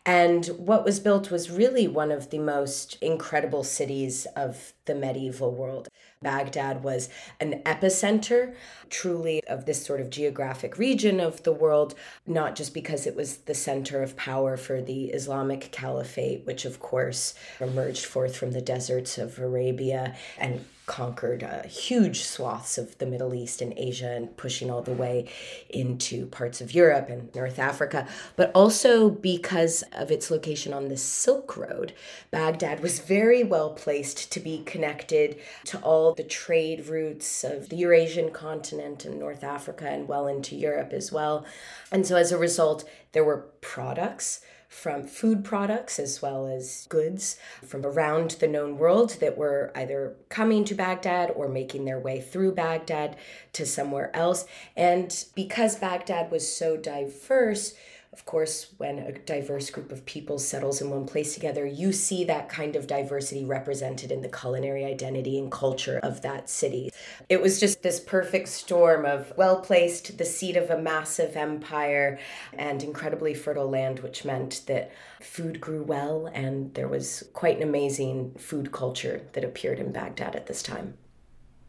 And 0.05 0.47
what 0.57 0.83
was 0.83 0.99
built 0.99 1.29
was 1.29 1.51
really 1.51 1.87
one 1.87 2.11
of 2.11 2.31
the 2.31 2.39
most 2.39 2.97
incredible 3.01 3.63
cities 3.63 4.25
of 4.35 4.73
the 4.85 4.95
medieval 4.95 5.53
world. 5.53 5.89
Baghdad 6.23 6.83
was 6.83 7.09
an 7.39 7.61
epicenter, 7.65 8.55
truly, 8.89 9.43
of 9.47 9.65
this 9.65 9.85
sort 9.85 10.01
of 10.01 10.09
geographic 10.09 10.79
region 10.79 11.19
of 11.19 11.43
the 11.43 11.51
world, 11.51 11.93
not 12.25 12.55
just 12.55 12.73
because 12.73 13.05
it 13.05 13.15
was 13.15 13.37
the 13.37 13.53
center 13.53 14.01
of 14.01 14.17
power 14.17 14.57
for 14.57 14.81
the 14.81 15.05
Islamic 15.05 15.71
Caliphate, 15.71 16.45
which 16.45 16.65
of 16.65 16.79
course 16.79 17.35
emerged 17.59 18.05
forth 18.05 18.35
from 18.35 18.51
the 18.51 18.61
deserts 18.61 19.19
of 19.19 19.37
Arabia 19.37 20.15
and 20.39 20.65
conquered 20.85 21.43
uh, 21.43 21.63
huge 21.63 22.23
swaths 22.23 22.77
of 22.77 22.97
the 22.97 23.05
Middle 23.05 23.33
East 23.33 23.61
and 23.61 23.73
Asia 23.77 24.11
and 24.11 24.35
pushing 24.35 24.69
all 24.69 24.81
the 24.81 24.93
way 24.93 25.27
into 25.69 26.25
parts 26.27 26.59
of 26.61 26.73
Europe 26.73 27.09
and 27.09 27.33
North 27.35 27.59
Africa, 27.59 28.07
but 28.35 28.51
also 28.53 29.09
because 29.09 29.83
of 29.93 30.11
its 30.11 30.31
location 30.31 30.73
on 30.73 30.89
the 30.89 30.97
Silk 30.97 31.55
Road. 31.55 31.93
Baghdad 32.31 32.81
was 32.81 32.99
very 32.99 33.43
well 33.43 33.71
placed 33.71 34.31
to 34.31 34.39
be 34.39 34.63
connected 34.63 35.37
to 35.65 35.79
all 35.79 36.13
the 36.13 36.23
trade 36.23 36.87
routes 36.87 37.43
of 37.43 37.69
the 37.69 37.77
Eurasian 37.77 38.31
continent 38.31 39.05
and 39.05 39.19
North 39.19 39.43
Africa 39.43 39.87
and 39.87 40.07
well 40.07 40.27
into 40.27 40.55
Europe 40.55 40.93
as 40.93 41.11
well. 41.11 41.45
And 41.91 42.05
so 42.05 42.15
as 42.15 42.31
a 42.31 42.37
result, 42.37 42.83
there 43.11 43.23
were 43.23 43.49
products 43.61 44.41
from 44.71 45.05
food 45.05 45.43
products 45.43 45.99
as 45.99 46.21
well 46.21 46.47
as 46.47 46.87
goods 46.87 47.35
from 47.61 47.85
around 47.85 48.31
the 48.39 48.47
known 48.47 48.77
world 48.77 49.17
that 49.19 49.37
were 49.37 49.69
either 49.75 50.15
coming 50.29 50.63
to 50.63 50.73
Baghdad 50.73 51.29
or 51.35 51.49
making 51.49 51.83
their 51.83 51.99
way 51.99 52.21
through 52.21 52.53
Baghdad 52.53 53.17
to 53.51 53.65
somewhere 53.65 54.15
else. 54.15 54.45
And 54.77 55.25
because 55.35 55.75
Baghdad 55.75 56.31
was 56.31 56.51
so 56.51 56.77
diverse, 56.77 57.73
of 58.13 58.25
course, 58.25 58.73
when 58.77 58.99
a 58.99 59.13
diverse 59.13 59.69
group 59.69 59.89
of 59.89 60.05
people 60.05 60.37
settles 60.37 60.81
in 60.81 60.89
one 60.89 61.05
place 61.05 61.33
together, 61.33 61.65
you 61.65 61.93
see 61.93 62.25
that 62.25 62.49
kind 62.49 62.75
of 62.75 62.85
diversity 62.85 63.45
represented 63.45 64.11
in 64.11 64.21
the 64.21 64.27
culinary 64.27 64.83
identity 64.83 65.39
and 65.39 65.49
culture 65.49 65.97
of 66.03 66.21
that 66.21 66.49
city. 66.49 66.91
It 67.29 67.41
was 67.41 67.57
just 67.57 67.83
this 67.83 68.01
perfect 68.01 68.49
storm 68.49 69.05
of 69.05 69.31
well 69.37 69.61
placed, 69.61 70.17
the 70.17 70.25
seat 70.25 70.57
of 70.57 70.69
a 70.69 70.81
massive 70.81 71.37
empire, 71.37 72.19
and 72.51 72.83
incredibly 72.83 73.33
fertile 73.33 73.69
land, 73.69 73.99
which 73.99 74.25
meant 74.25 74.63
that 74.67 74.91
food 75.21 75.61
grew 75.61 75.83
well 75.83 76.25
and 76.33 76.73
there 76.73 76.89
was 76.89 77.23
quite 77.31 77.57
an 77.57 77.63
amazing 77.63 78.33
food 78.33 78.73
culture 78.73 79.25
that 79.31 79.45
appeared 79.45 79.79
in 79.79 79.93
Baghdad 79.93 80.35
at 80.35 80.47
this 80.47 80.61
time. 80.61 80.95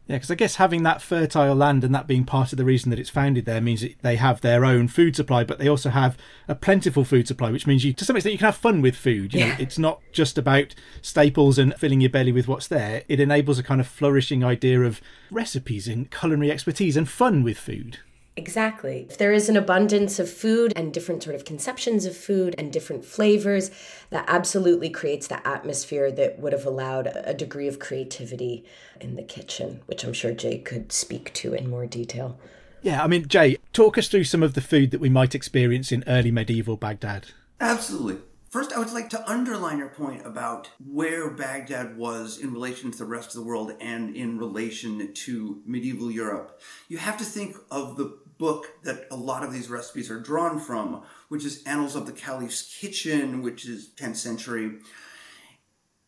Yeah, 0.07 0.17
because 0.17 0.31
I 0.31 0.35
guess 0.35 0.57
having 0.57 0.83
that 0.83 1.01
fertile 1.01 1.55
land 1.55 1.83
and 1.85 1.95
that 1.95 2.07
being 2.07 2.25
part 2.25 2.51
of 2.51 2.57
the 2.57 2.65
reason 2.65 2.89
that 2.89 2.99
it's 2.99 3.09
founded 3.09 3.45
there 3.45 3.61
means 3.61 3.81
that 3.81 3.95
they 4.01 4.17
have 4.17 4.41
their 4.41 4.65
own 4.65 4.89
food 4.89 5.15
supply, 5.15 5.45
but 5.45 5.59
they 5.59 5.69
also 5.69 5.89
have 5.89 6.17
a 6.47 6.55
plentiful 6.55 7.05
food 7.05 7.25
supply, 7.25 7.51
which 7.51 7.65
means 7.65 7.85
you, 7.85 7.93
to 7.93 8.03
some 8.03 8.17
extent, 8.17 8.33
you 8.33 8.37
can 8.37 8.45
have 8.45 8.57
fun 8.57 8.81
with 8.81 8.97
food. 8.97 9.33
You 9.33 9.39
yeah. 9.39 9.47
know, 9.49 9.55
it's 9.59 9.79
not 9.79 10.01
just 10.11 10.37
about 10.37 10.75
staples 11.01 11.57
and 11.57 11.73
filling 11.75 12.01
your 12.01 12.09
belly 12.09 12.33
with 12.33 12.49
what's 12.49 12.67
there. 12.67 13.03
It 13.07 13.21
enables 13.21 13.59
a 13.59 13.63
kind 13.63 13.79
of 13.79 13.87
flourishing 13.87 14.43
idea 14.43 14.81
of 14.81 14.99
recipes 15.31 15.87
and 15.87 16.11
culinary 16.11 16.51
expertise 16.51 16.97
and 16.97 17.07
fun 17.07 17.41
with 17.41 17.57
food. 17.57 17.99
Exactly. 18.35 19.05
If 19.09 19.17
there 19.17 19.31
is 19.31 19.47
an 19.47 19.55
abundance 19.55 20.17
of 20.17 20.29
food 20.29 20.73
and 20.75 20.91
different 20.91 21.21
sort 21.21 21.35
of 21.35 21.45
conceptions 21.45 22.05
of 22.05 22.17
food 22.17 22.55
and 22.57 22.73
different 22.73 23.05
flavors, 23.05 23.69
that 24.09 24.25
absolutely 24.27 24.89
creates 24.89 25.27
the 25.27 25.45
atmosphere 25.47 26.11
that 26.11 26.39
would 26.39 26.51
have 26.51 26.65
allowed 26.65 27.07
a 27.07 27.33
degree 27.33 27.67
of 27.67 27.77
creativity 27.77 28.65
in 28.99 29.15
the 29.15 29.23
kitchen, 29.23 29.81
which 29.85 30.03
I'm 30.03 30.13
sure 30.13 30.31
Jay 30.31 30.57
could 30.57 30.91
speak 30.91 31.31
to 31.35 31.53
in 31.53 31.69
more 31.69 31.85
detail. 31.85 32.39
Yeah, 32.81 33.03
I 33.03 33.07
mean, 33.07 33.27
Jay, 33.27 33.57
talk 33.71 33.97
us 33.97 34.07
through 34.07 34.25
some 34.25 34.43
of 34.43 34.55
the 34.55 34.61
food 34.61 34.91
that 34.91 34.99
we 34.99 35.09
might 35.09 35.35
experience 35.35 35.91
in 35.91 36.03
early 36.07 36.31
medieval 36.31 36.75
Baghdad. 36.75 37.27
Absolutely. 37.61 38.17
First, 38.53 38.71
I 38.71 38.77
would 38.77 38.93
like 38.93 39.09
to 39.09 39.27
underline 39.27 39.79
your 39.79 39.89
point 39.89 40.27
about 40.27 40.69
where 40.85 41.31
Baghdad 41.31 41.97
was 41.97 42.37
in 42.37 42.53
relation 42.53 42.91
to 42.91 42.97
the 42.99 43.05
rest 43.05 43.29
of 43.29 43.41
the 43.41 43.47
world 43.47 43.71
and 43.81 44.15
in 44.15 44.37
relation 44.37 45.11
to 45.11 45.63
medieval 45.65 46.11
Europe. 46.11 46.61
You 46.87 46.99
have 46.99 47.17
to 47.17 47.23
think 47.23 47.55
of 47.71 47.97
the 47.97 48.15
book 48.43 48.67
that 48.83 49.07
a 49.09 49.15
lot 49.15 49.41
of 49.41 49.53
these 49.53 49.69
recipes 49.69 50.11
are 50.11 50.19
drawn 50.19 50.59
from, 50.59 51.01
which 51.29 51.45
is 51.45 51.63
Annals 51.63 51.95
of 51.95 52.05
the 52.05 52.11
Caliph's 52.11 52.75
Kitchen, 52.77 53.41
which 53.41 53.65
is 53.65 53.91
10th 53.95 54.17
century. 54.17 54.79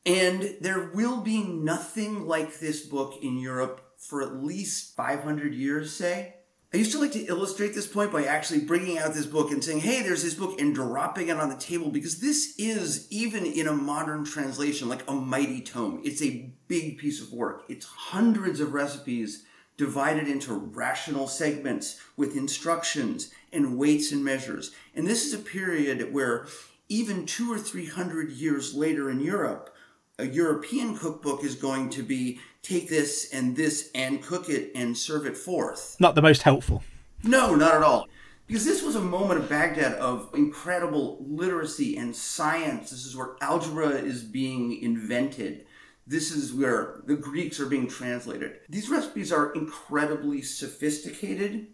And 0.06 0.58
there 0.60 0.92
will 0.94 1.22
be 1.22 1.42
nothing 1.46 2.28
like 2.28 2.60
this 2.60 2.86
book 2.86 3.20
in 3.24 3.40
Europe 3.40 3.80
for 3.98 4.22
at 4.22 4.44
least 4.44 4.98
500 4.98 5.54
years, 5.54 5.96
say. 5.96 6.36
I 6.74 6.78
used 6.78 6.92
to 6.92 7.00
like 7.00 7.14
to 7.14 7.26
illustrate 7.26 7.74
this 7.74 7.88
point 7.88 8.12
by 8.12 8.26
actually 8.26 8.66
bringing 8.66 8.98
out 8.98 9.14
this 9.14 9.26
book 9.26 9.52
and 9.52 9.64
saying, 9.64 9.80
hey, 9.80 10.04
there's 10.04 10.24
this 10.24 10.34
book, 10.34 10.60
and 10.60 10.76
dropping 10.76 11.30
it 11.30 11.38
on 11.38 11.48
the 11.48 11.56
table 11.56 11.90
because 11.90 12.20
this 12.20 12.54
is, 12.58 13.10
even 13.10 13.46
in 13.46 13.66
a 13.66 13.74
modern 13.74 14.26
translation, 14.26 14.90
like 14.90 15.10
a 15.10 15.14
mighty 15.14 15.62
tome. 15.62 16.02
It's 16.04 16.22
a 16.22 16.54
big 16.68 16.98
piece 16.98 17.22
of 17.22 17.32
work. 17.32 17.64
It's 17.70 17.86
hundreds 17.86 18.60
of 18.60 18.74
recipes 18.74 19.46
divided 19.78 20.28
into 20.28 20.54
rational 20.54 21.28
segments 21.28 22.00
with 22.16 22.38
instructions 22.38 23.32
and 23.52 23.78
weights 23.78 24.12
and 24.12 24.24
measures. 24.24 24.72
And 24.96 25.06
this 25.06 25.26
is 25.26 25.34
a 25.34 25.40
period 25.40 26.14
where 26.14 26.48
even 26.88 27.26
two 27.26 27.52
or 27.52 27.58
three 27.58 27.88
hundred 27.88 28.32
years 28.32 28.74
later 28.74 29.10
in 29.10 29.20
Europe, 29.20 29.76
a 30.18 30.26
European 30.26 30.98
cookbook 30.98 31.44
is 31.44 31.56
going 31.56 31.90
to 31.90 32.04
be 32.04 32.40
take 32.62 32.90
this 32.90 33.30
and 33.34 33.56
this 33.56 33.92
and 33.94 34.24
cook 34.24 34.50
it 34.50 34.72
and 34.76 34.98
serve 34.98 35.26
it 35.26 35.38
forth. 35.38 35.98
Not 36.00 36.16
the 36.16 36.22
most 36.22 36.44
helpful. 36.44 36.84
No, 37.24 37.56
not 37.56 37.76
at 37.76 37.84
all. 37.84 38.08
Because 38.48 38.66
this 38.66 38.84
was 38.84 38.96
a 38.96 39.02
moment 39.02 39.40
of 39.40 39.50
Baghdad 39.50 39.94
of 39.94 40.30
incredible 40.36 41.18
literacy 41.28 41.98
and 41.98 42.16
science. 42.16 42.92
This 42.92 43.06
is 43.06 43.16
where 43.16 43.36
algebra 43.42 43.90
is 43.90 44.24
being 44.24 44.80
invented. 44.82 45.65
This 46.08 46.32
is 46.32 46.54
where 46.54 47.02
the 47.06 47.16
Greeks 47.16 47.60
are 47.60 47.66
being 47.66 47.88
translated. 47.88 48.60
These 48.70 48.90
recipes 48.90 49.32
are 49.32 49.54
incredibly 49.54 50.42
sophisticated 50.44 51.68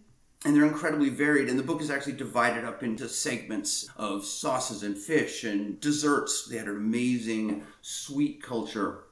and 0.46 0.56
they're 0.56 0.66
incredibly 0.66 1.10
varied. 1.10 1.50
And 1.50 1.60
the 1.60 1.64
book 1.64 1.82
is 1.82 1.92
actually 1.92 2.14
divided 2.14 2.64
up 2.64 2.82
into 2.82 3.10
segments 3.10 3.90
of 3.98 4.26
sauces 4.26 4.84
and 4.84 4.98
fish 4.98 5.44
and 5.44 5.80
desserts. 5.82 6.48
They 6.48 6.58
had 6.58 6.68
an 6.68 6.78
amazing 6.78 7.64
sweet 7.82 8.42
culture. 8.42 9.04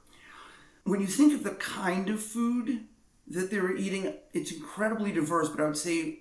When 0.85 1.01
you 1.01 1.07
think 1.07 1.33
of 1.33 1.43
the 1.43 1.51
kind 1.51 2.09
of 2.09 2.23
food 2.23 2.85
that 3.27 3.51
they 3.51 3.59
were 3.59 3.75
eating, 3.75 4.13
it's 4.33 4.51
incredibly 4.51 5.11
diverse, 5.11 5.49
but 5.49 5.61
I 5.61 5.65
would 5.65 5.77
say 5.77 6.19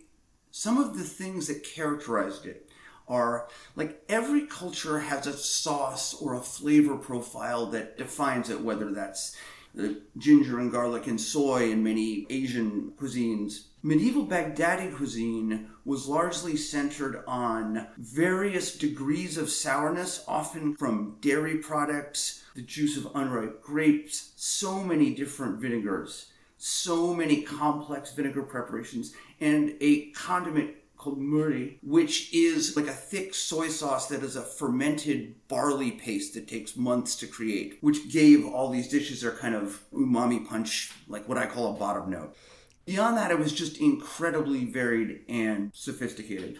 some 0.50 0.76
of 0.76 0.98
the 0.98 1.04
things 1.04 1.46
that 1.46 1.64
characterized 1.64 2.46
it 2.46 2.67
are 3.08 3.48
like 3.76 4.02
every 4.08 4.46
culture 4.46 4.98
has 4.98 5.26
a 5.26 5.32
sauce 5.32 6.14
or 6.14 6.34
a 6.34 6.40
flavor 6.40 6.96
profile 6.96 7.66
that 7.66 7.98
defines 7.98 8.50
it, 8.50 8.60
whether 8.60 8.92
that's 8.92 9.36
the 9.74 10.00
ginger 10.16 10.58
and 10.58 10.72
garlic 10.72 11.06
and 11.06 11.20
soy 11.20 11.70
in 11.70 11.82
many 11.82 12.26
Asian 12.30 12.92
cuisines. 12.98 13.64
Medieval 13.82 14.26
Baghdadi 14.26 14.94
cuisine 14.94 15.70
was 15.84 16.08
largely 16.08 16.56
centered 16.56 17.22
on 17.28 17.86
various 17.96 18.76
degrees 18.76 19.38
of 19.38 19.48
sourness, 19.48 20.24
often 20.26 20.74
from 20.76 21.16
dairy 21.20 21.58
products, 21.58 22.42
the 22.56 22.62
juice 22.62 22.96
of 22.96 23.08
unripe 23.14 23.62
grapes, 23.62 24.32
so 24.36 24.82
many 24.82 25.14
different 25.14 25.60
vinegars, 25.60 26.32
so 26.56 27.14
many 27.14 27.42
complex 27.42 28.12
vinegar 28.12 28.42
preparations, 28.42 29.14
and 29.40 29.74
a 29.80 30.10
condiment 30.10 30.74
called 31.08 31.20
murri, 31.20 31.78
which 31.82 32.32
is 32.34 32.76
like 32.76 32.86
a 32.86 32.92
thick 32.92 33.34
soy 33.34 33.68
sauce 33.68 34.08
that 34.08 34.22
is 34.22 34.36
a 34.36 34.42
fermented 34.42 35.34
barley 35.48 35.92
paste 35.92 36.34
that 36.34 36.48
takes 36.48 36.76
months 36.76 37.16
to 37.16 37.26
create, 37.26 37.78
which 37.80 38.10
gave 38.10 38.46
all 38.46 38.70
these 38.70 38.88
dishes 38.88 39.22
their 39.22 39.32
kind 39.32 39.54
of 39.54 39.82
umami 39.92 40.46
punch, 40.46 40.92
like 41.08 41.28
what 41.28 41.38
I 41.38 41.46
call 41.46 41.74
a 41.74 41.78
bottom 41.78 42.10
note. 42.10 42.36
Beyond 42.84 43.16
that, 43.16 43.30
it 43.30 43.38
was 43.38 43.52
just 43.52 43.78
incredibly 43.78 44.64
varied 44.64 45.20
and 45.28 45.70
sophisticated. 45.74 46.58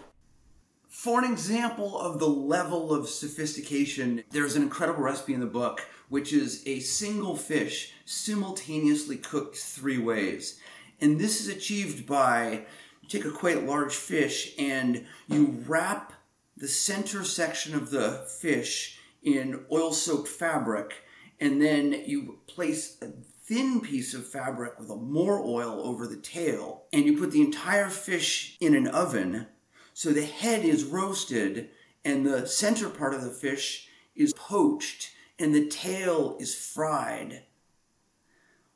For 0.89 1.23
an 1.23 1.31
example 1.31 1.99
of 1.99 2.19
the 2.19 2.29
level 2.29 2.93
of 2.93 3.09
sophistication, 3.09 4.25
there's 4.31 4.57
an 4.57 4.63
incredible 4.63 5.03
recipe 5.03 5.35
in 5.35 5.41
the 5.41 5.47
book, 5.47 5.87
which 6.09 6.33
is 6.33 6.63
a 6.67 6.81
single 6.81 7.37
fish 7.37 7.93
simultaneously 8.05 9.17
cooked 9.17 9.57
three 9.57 9.99
ways. 9.99 10.59
And 11.01 11.19
this 11.19 11.41
is 11.41 11.49
achieved 11.55 12.07
by 12.07 12.65
take 13.09 13.25
a 13.25 13.31
quite 13.31 13.67
large 13.67 13.95
fish 13.95 14.55
and 14.59 15.05
you 15.29 15.63
wrap 15.67 16.13
the 16.57 16.69
center 16.69 17.25
section 17.25 17.75
of 17.75 17.91
the 17.91 18.27
fish 18.41 18.99
in 19.23 19.65
oil 19.73 19.93
soaked 19.93 20.29
fabric 20.29 21.05
and 21.41 21.63
then 21.63 21.93
you 22.07 22.39
place 22.47 23.01
a 23.01 23.07
thin 23.45 23.81
piece 23.81 24.13
of 24.13 24.27
fabric 24.27 24.79
with 24.79 24.91
a 24.91 24.97
more 24.97 25.41
oil 25.41 25.81
over 25.83 26.07
the 26.07 26.17
tail 26.17 26.85
and 26.93 27.05
you 27.05 27.17
put 27.17 27.31
the 27.31 27.41
entire 27.41 27.89
fish 27.89 28.57
in 28.61 28.75
an 28.75 28.87
oven. 28.89 29.47
So 29.95 30.11
the 30.11 30.27
head 30.27 30.65
is 30.65 30.85
roasted 30.85 31.71
and 32.05 32.27
the 32.27 32.47
center 32.47 32.89
part 32.89 33.15
of 33.15 33.23
the 33.23 33.31
fish 33.31 33.89
is 34.15 34.35
poached 34.35 35.13
and 35.39 35.55
the 35.55 35.67
tail 35.67 36.37
is 36.41 36.55
fried 36.55 37.45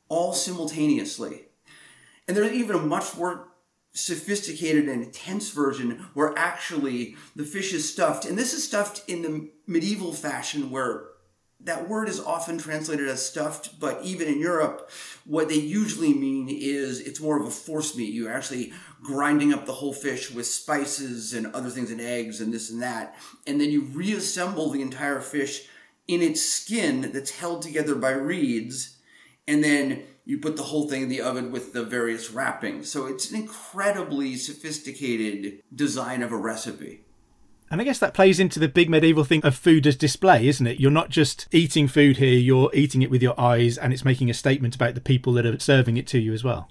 all 0.08 0.32
simultaneously. 0.32 1.46
And 2.28 2.36
there's 2.36 2.52
even 2.52 2.76
a 2.76 2.82
much 2.82 3.16
more 3.16 3.51
sophisticated 3.92 4.88
and 4.88 5.02
intense 5.02 5.50
version 5.50 6.06
where 6.14 6.36
actually 6.36 7.14
the 7.36 7.44
fish 7.44 7.72
is 7.74 7.90
stuffed 7.90 8.24
and 8.24 8.38
this 8.38 8.54
is 8.54 8.64
stuffed 8.64 9.02
in 9.08 9.22
the 9.22 9.50
medieval 9.66 10.12
fashion 10.12 10.70
where 10.70 11.04
that 11.64 11.88
word 11.88 12.08
is 12.08 12.20
often 12.20 12.58
translated 12.58 13.08
as 13.08 13.24
stuffed, 13.24 13.78
but 13.78 14.02
even 14.02 14.26
in 14.26 14.40
Europe, 14.40 14.90
what 15.24 15.48
they 15.48 15.54
usually 15.54 16.12
mean 16.12 16.48
is 16.48 17.00
it's 17.00 17.20
more 17.20 17.40
of 17.40 17.46
a 17.46 17.50
force 17.50 17.96
meat. 17.96 18.12
You're 18.12 18.32
actually 18.32 18.72
grinding 19.02 19.52
up 19.52 19.66
the 19.66 19.72
whole 19.72 19.92
fish 19.92 20.30
with 20.30 20.46
spices 20.46 21.32
and 21.34 21.46
other 21.54 21.70
things 21.70 21.90
and 21.90 22.00
eggs 22.00 22.40
and 22.40 22.52
this 22.52 22.70
and 22.70 22.82
that. 22.82 23.14
And 23.46 23.60
then 23.60 23.70
you 23.70 23.82
reassemble 23.82 24.70
the 24.70 24.82
entire 24.82 25.20
fish 25.20 25.68
in 26.08 26.20
its 26.20 26.42
skin 26.42 27.12
that's 27.12 27.30
held 27.30 27.62
together 27.62 27.94
by 27.94 28.10
reeds. 28.10 28.96
And 29.46 29.62
then 29.62 30.02
you 30.24 30.38
put 30.38 30.56
the 30.56 30.64
whole 30.64 30.88
thing 30.88 31.02
in 31.02 31.08
the 31.08 31.20
oven 31.20 31.50
with 31.50 31.72
the 31.72 31.84
various 31.84 32.30
wrappings. 32.30 32.90
So 32.90 33.06
it's 33.06 33.30
an 33.30 33.40
incredibly 33.40 34.36
sophisticated 34.36 35.62
design 35.74 36.22
of 36.22 36.32
a 36.32 36.36
recipe. 36.36 37.04
And 37.70 37.80
I 37.80 37.84
guess 37.84 37.98
that 38.00 38.14
plays 38.14 38.38
into 38.38 38.60
the 38.60 38.68
big 38.68 38.90
medieval 38.90 39.24
thing 39.24 39.44
of 39.44 39.54
food 39.54 39.86
as 39.86 39.96
display, 39.96 40.46
isn't 40.46 40.66
it? 40.66 40.78
You're 40.78 40.90
not 40.90 41.08
just 41.08 41.48
eating 41.52 41.88
food 41.88 42.18
here, 42.18 42.38
you're 42.38 42.70
eating 42.74 43.00
it 43.00 43.10
with 43.10 43.22
your 43.22 43.38
eyes 43.40 43.78
and 43.78 43.92
it's 43.92 44.04
making 44.04 44.28
a 44.28 44.34
statement 44.34 44.74
about 44.74 44.94
the 44.94 45.00
people 45.00 45.32
that 45.32 45.46
are 45.46 45.58
serving 45.58 45.96
it 45.96 46.06
to 46.08 46.18
you 46.18 46.34
as 46.34 46.44
well. 46.44 46.68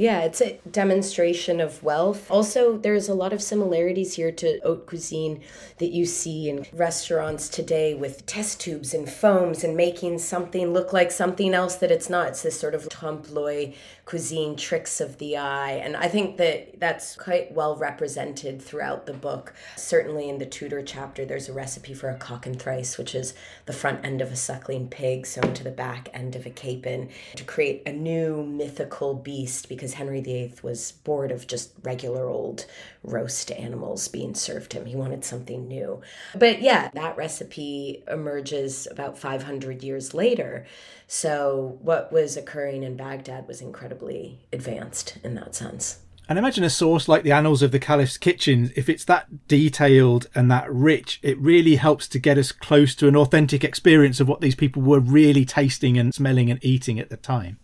Yeah, 0.00 0.20
it's 0.20 0.40
a 0.40 0.58
demonstration 0.70 1.60
of 1.60 1.82
wealth. 1.82 2.30
Also, 2.30 2.78
there's 2.78 3.10
a 3.10 3.14
lot 3.14 3.34
of 3.34 3.42
similarities 3.42 4.14
here 4.14 4.32
to 4.32 4.58
haute 4.64 4.86
cuisine 4.86 5.42
that 5.76 5.90
you 5.90 6.06
see 6.06 6.48
in 6.48 6.64
restaurants 6.72 7.50
today 7.50 7.92
with 7.92 8.24
test 8.24 8.62
tubes 8.62 8.94
and 8.94 9.10
foams 9.10 9.62
and 9.62 9.76
making 9.76 10.20
something 10.20 10.72
look 10.72 10.94
like 10.94 11.10
something 11.10 11.52
else 11.52 11.76
that 11.76 11.90
it's 11.90 12.08
not. 12.08 12.28
It's 12.28 12.40
this 12.40 12.58
sort 12.58 12.74
of 12.74 12.88
trompe 12.88 13.28
l'oeil 13.28 13.74
cuisine 14.10 14.56
tricks 14.56 15.00
of 15.00 15.18
the 15.18 15.36
eye. 15.36 15.70
And 15.70 15.96
I 15.96 16.08
think 16.08 16.36
that 16.38 16.80
that's 16.80 17.14
quite 17.14 17.52
well 17.52 17.76
represented 17.76 18.60
throughout 18.60 19.06
the 19.06 19.12
book. 19.12 19.54
Certainly 19.76 20.28
in 20.28 20.38
the 20.38 20.46
Tudor 20.46 20.82
chapter, 20.82 21.24
there's 21.24 21.48
a 21.48 21.52
recipe 21.52 21.94
for 21.94 22.10
a 22.10 22.18
cockentrice 22.18 22.98
which 22.98 23.14
is 23.14 23.34
the 23.66 23.72
front 23.72 24.04
end 24.04 24.20
of 24.20 24.32
a 24.32 24.36
suckling 24.36 24.88
pig 24.88 25.26
sewn 25.26 25.54
to 25.54 25.62
the 25.62 25.70
back 25.70 26.08
end 26.12 26.34
of 26.34 26.44
a 26.44 26.50
capon 26.50 27.08
to 27.36 27.44
create 27.44 27.84
a 27.86 27.92
new 27.92 28.42
mythical 28.42 29.14
beast 29.14 29.68
because 29.68 29.94
Henry 29.94 30.20
VIII 30.20 30.54
was 30.60 30.90
bored 30.90 31.30
of 31.30 31.46
just 31.46 31.70
regular 31.84 32.28
old 32.28 32.66
roast 33.04 33.52
animals 33.52 34.08
being 34.08 34.34
served 34.34 34.72
him. 34.72 34.86
He 34.86 34.96
wanted 34.96 35.24
something 35.24 35.68
new. 35.68 36.02
But 36.34 36.62
yeah, 36.62 36.90
that 36.94 37.16
recipe 37.16 38.02
emerges 38.08 38.88
about 38.90 39.16
500 39.16 39.84
years 39.84 40.14
later. 40.14 40.66
So 41.12 41.76
what 41.82 42.12
was 42.12 42.36
occurring 42.36 42.84
in 42.84 42.96
Baghdad 42.96 43.48
was 43.48 43.60
incredibly 43.60 44.38
advanced 44.52 45.18
in 45.24 45.34
that 45.34 45.56
sense. 45.56 45.98
And 46.28 46.38
imagine 46.38 46.62
a 46.62 46.70
source 46.70 47.08
like 47.08 47.24
the 47.24 47.32
Annals 47.32 47.62
of 47.62 47.72
the 47.72 47.80
Caliph's 47.80 48.16
Kitchen, 48.16 48.70
if 48.76 48.88
it's 48.88 49.04
that 49.06 49.48
detailed 49.48 50.28
and 50.36 50.48
that 50.52 50.72
rich, 50.72 51.18
it 51.24 51.36
really 51.40 51.74
helps 51.74 52.06
to 52.06 52.20
get 52.20 52.38
us 52.38 52.52
close 52.52 52.94
to 52.94 53.08
an 53.08 53.16
authentic 53.16 53.64
experience 53.64 54.20
of 54.20 54.28
what 54.28 54.40
these 54.40 54.54
people 54.54 54.82
were 54.82 55.00
really 55.00 55.44
tasting 55.44 55.98
and 55.98 56.14
smelling 56.14 56.48
and 56.48 56.64
eating 56.64 57.00
at 57.00 57.10
the 57.10 57.16
time. 57.16 57.58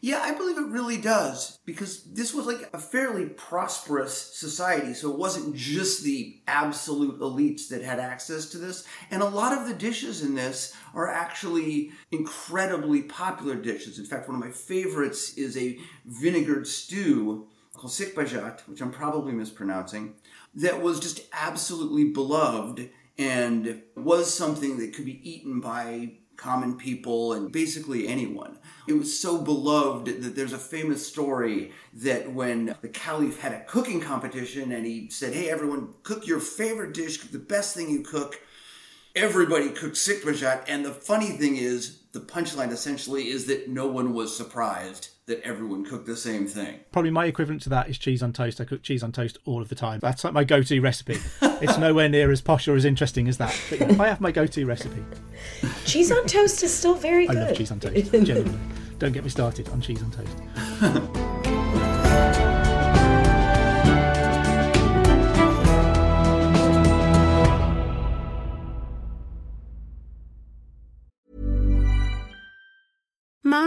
Yeah, 0.00 0.20
I 0.22 0.32
believe 0.32 0.40
it 0.40 0.41
really 0.72 0.96
does 0.96 1.58
because 1.66 2.02
this 2.12 2.32
was 2.32 2.46
like 2.46 2.70
a 2.72 2.78
fairly 2.78 3.26
prosperous 3.26 4.16
society. 4.36 4.94
So 4.94 5.12
it 5.12 5.18
wasn't 5.18 5.54
just 5.54 6.02
the 6.02 6.40
absolute 6.48 7.20
elites 7.20 7.68
that 7.68 7.82
had 7.82 8.00
access 8.00 8.46
to 8.46 8.58
this. 8.58 8.84
And 9.10 9.22
a 9.22 9.28
lot 9.28 9.56
of 9.56 9.68
the 9.68 9.74
dishes 9.74 10.22
in 10.22 10.34
this 10.34 10.74
are 10.94 11.08
actually 11.08 11.92
incredibly 12.10 13.02
popular 13.02 13.54
dishes. 13.54 13.98
In 13.98 14.06
fact, 14.06 14.28
one 14.28 14.36
of 14.36 14.44
my 14.44 14.50
favorites 14.50 15.34
is 15.34 15.56
a 15.56 15.78
vinegared 16.08 16.66
stew 16.66 17.48
called 17.74 17.92
sikbajat, 17.92 18.60
which 18.68 18.80
I'm 18.80 18.90
probably 18.90 19.32
mispronouncing, 19.32 20.14
that 20.54 20.82
was 20.82 21.00
just 21.00 21.20
absolutely 21.32 22.04
beloved 22.04 22.90
and 23.18 23.82
was 23.94 24.32
something 24.32 24.78
that 24.78 24.94
could 24.94 25.04
be 25.04 25.28
eaten 25.28 25.60
by 25.60 26.14
common 26.36 26.76
people 26.76 27.32
and 27.32 27.52
basically 27.52 28.08
anyone. 28.08 28.58
It 28.88 28.94
was 28.94 29.18
so 29.18 29.38
beloved 29.38 30.06
that 30.06 30.34
there's 30.34 30.52
a 30.52 30.58
famous 30.58 31.06
story 31.06 31.72
that 31.94 32.32
when 32.32 32.74
the 32.80 32.88
caliph 32.88 33.40
had 33.40 33.52
a 33.52 33.64
cooking 33.64 34.00
competition 34.00 34.72
and 34.72 34.84
he 34.84 35.08
said, 35.10 35.32
Hey, 35.34 35.48
everyone, 35.50 35.94
cook 36.02 36.26
your 36.26 36.40
favorite 36.40 36.94
dish, 36.94 37.18
the 37.18 37.38
best 37.38 37.74
thing 37.74 37.90
you 37.90 38.00
cook. 38.00 38.40
Everybody 39.14 39.68
cooked 39.68 39.96
sikbajat. 39.96 40.64
And 40.68 40.84
the 40.84 40.90
funny 40.90 41.30
thing 41.30 41.56
is, 41.56 41.98
the 42.12 42.20
punchline 42.20 42.70
essentially 42.70 43.28
is 43.28 43.46
that 43.46 43.68
no 43.68 43.86
one 43.86 44.14
was 44.14 44.34
surprised 44.34 45.08
that 45.26 45.40
everyone 45.42 45.84
cooked 45.84 46.06
the 46.06 46.16
same 46.16 46.46
thing. 46.46 46.80
Probably 46.92 47.10
my 47.10 47.26
equivalent 47.26 47.62
to 47.62 47.68
that 47.70 47.88
is 47.88 47.98
cheese 47.98 48.22
on 48.22 48.32
toast. 48.32 48.60
I 48.60 48.64
cook 48.64 48.82
cheese 48.82 49.02
on 49.02 49.12
toast 49.12 49.38
all 49.44 49.60
of 49.60 49.68
the 49.68 49.74
time. 49.74 50.00
That's 50.00 50.24
like 50.24 50.32
my 50.32 50.44
go 50.44 50.62
to 50.62 50.80
recipe. 50.80 51.18
it's 51.42 51.78
nowhere 51.78 52.08
near 52.08 52.30
as 52.30 52.40
posh 52.40 52.68
or 52.68 52.74
as 52.74 52.84
interesting 52.84 53.28
as 53.28 53.36
that. 53.38 53.58
But 53.68 53.80
yeah, 53.80 54.02
I 54.02 54.08
have 54.08 54.20
my 54.20 54.32
go 54.32 54.46
to 54.46 54.66
recipe. 54.66 55.04
Cheese 55.84 56.10
on 56.10 56.26
toast 56.26 56.62
is 56.62 56.72
still 56.72 56.94
very 56.94 57.26
good. 57.26 57.36
I 57.36 57.46
love 57.48 57.56
cheese 57.56 57.70
on 57.70 57.80
toast, 57.80 58.12
genuinely. 58.12 58.58
Don't 58.98 59.12
get 59.12 59.24
me 59.24 59.30
started 59.30 59.68
on 59.68 59.80
cheese 59.80 60.02
on 60.02 60.10
toast. 60.10 61.38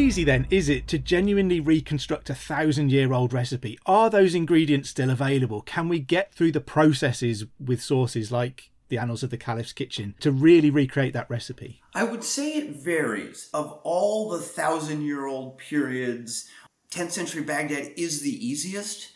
easy 0.00 0.24
then 0.24 0.46
is 0.50 0.70
it 0.70 0.88
to 0.88 0.98
genuinely 0.98 1.60
reconstruct 1.60 2.30
a 2.30 2.34
thousand 2.34 2.90
year 2.90 3.12
old 3.12 3.34
recipe? 3.34 3.78
Are 3.84 4.08
those 4.08 4.34
ingredients 4.34 4.88
still 4.88 5.10
available? 5.10 5.60
Can 5.60 5.88
we 5.88 6.00
get 6.00 6.32
through 6.32 6.52
the 6.52 6.60
processes 6.60 7.44
with 7.62 7.82
sources 7.82 8.32
like 8.32 8.70
the 8.88 8.96
Annals 8.96 9.22
of 9.22 9.28
the 9.28 9.36
Caliph's 9.36 9.74
Kitchen 9.74 10.14
to 10.20 10.32
really 10.32 10.70
recreate 10.70 11.12
that 11.12 11.28
recipe? 11.28 11.82
I 11.94 12.04
would 12.04 12.24
say 12.24 12.54
it 12.54 12.76
varies. 12.76 13.50
Of 13.52 13.78
all 13.84 14.30
the 14.30 14.38
thousand 14.38 15.02
year 15.02 15.26
old 15.26 15.58
periods, 15.58 16.48
10th 16.90 17.10
century 17.10 17.42
Baghdad 17.42 17.92
is 17.96 18.22
the 18.22 18.46
easiest. 18.46 19.12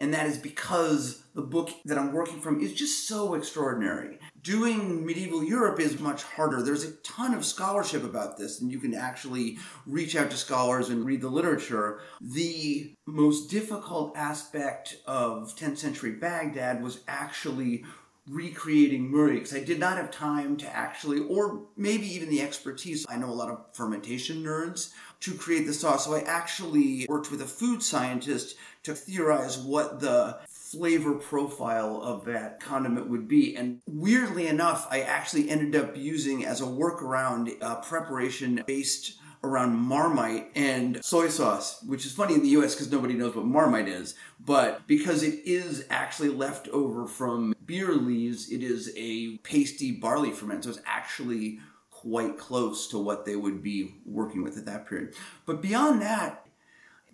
And 0.00 0.12
that 0.12 0.26
is 0.26 0.38
because 0.38 1.22
the 1.34 1.42
book 1.42 1.70
that 1.84 1.96
I'm 1.96 2.12
working 2.12 2.40
from 2.40 2.60
is 2.60 2.74
just 2.74 3.06
so 3.06 3.34
extraordinary. 3.34 4.18
Doing 4.44 5.06
medieval 5.06 5.42
Europe 5.42 5.80
is 5.80 5.98
much 5.98 6.22
harder. 6.22 6.60
There's 6.60 6.84
a 6.84 6.92
ton 6.96 7.32
of 7.32 7.46
scholarship 7.46 8.04
about 8.04 8.36
this, 8.36 8.60
and 8.60 8.70
you 8.70 8.78
can 8.78 8.92
actually 8.92 9.56
reach 9.86 10.14
out 10.14 10.30
to 10.32 10.36
scholars 10.36 10.90
and 10.90 11.02
read 11.02 11.22
the 11.22 11.30
literature. 11.30 12.02
The 12.20 12.92
most 13.06 13.48
difficult 13.48 14.14
aspect 14.14 14.98
of 15.06 15.56
10th 15.56 15.78
century 15.78 16.10
Baghdad 16.10 16.82
was 16.82 17.00
actually 17.08 17.86
recreating 18.28 19.10
Murri 19.10 19.34
because 19.34 19.54
I 19.54 19.64
did 19.64 19.78
not 19.78 19.96
have 19.96 20.10
time 20.10 20.58
to 20.58 20.76
actually, 20.76 21.20
or 21.20 21.62
maybe 21.78 22.06
even 22.14 22.28
the 22.28 22.42
expertise. 22.42 23.06
I 23.08 23.16
know 23.16 23.30
a 23.30 23.32
lot 23.32 23.48
of 23.48 23.74
fermentation 23.74 24.42
nerds 24.42 24.92
to 25.20 25.32
create 25.32 25.64
the 25.64 25.72
sauce. 25.72 26.04
So 26.04 26.14
I 26.14 26.20
actually 26.20 27.06
worked 27.08 27.30
with 27.30 27.40
a 27.40 27.46
food 27.46 27.82
scientist 27.82 28.56
to 28.82 28.94
theorize 28.94 29.56
what 29.56 30.00
the 30.00 30.38
flavor 30.74 31.14
profile 31.14 32.00
of 32.02 32.24
that 32.24 32.60
condiment 32.60 33.08
would 33.08 33.28
be. 33.28 33.56
And 33.56 33.80
weirdly 33.86 34.46
enough, 34.46 34.86
I 34.90 35.00
actually 35.00 35.48
ended 35.48 35.80
up 35.80 35.96
using 35.96 36.44
as 36.44 36.60
a 36.60 36.64
workaround 36.64 37.62
uh, 37.62 37.76
preparation 37.76 38.62
based 38.66 39.18
around 39.44 39.76
Marmite 39.76 40.50
and 40.54 41.04
soy 41.04 41.28
sauce, 41.28 41.82
which 41.86 42.06
is 42.06 42.12
funny 42.12 42.34
in 42.34 42.42
the 42.42 42.48
US 42.48 42.74
because 42.74 42.90
nobody 42.90 43.14
knows 43.14 43.36
what 43.36 43.44
Marmite 43.44 43.88
is. 43.88 44.14
But 44.40 44.86
because 44.86 45.22
it 45.22 45.40
is 45.44 45.84
actually 45.90 46.30
left 46.30 46.68
over 46.68 47.06
from 47.06 47.54
beer 47.64 47.92
leaves, 47.92 48.50
it 48.50 48.62
is 48.62 48.92
a 48.96 49.36
pasty 49.38 49.92
barley 49.92 50.30
ferment. 50.30 50.64
So 50.64 50.70
it's 50.70 50.80
actually 50.86 51.60
quite 51.90 52.38
close 52.38 52.88
to 52.88 52.98
what 52.98 53.24
they 53.24 53.36
would 53.36 53.62
be 53.62 53.94
working 54.04 54.42
with 54.42 54.58
at 54.58 54.66
that 54.66 54.86
period. 54.86 55.14
But 55.46 55.62
beyond 55.62 56.02
that, 56.02 56.43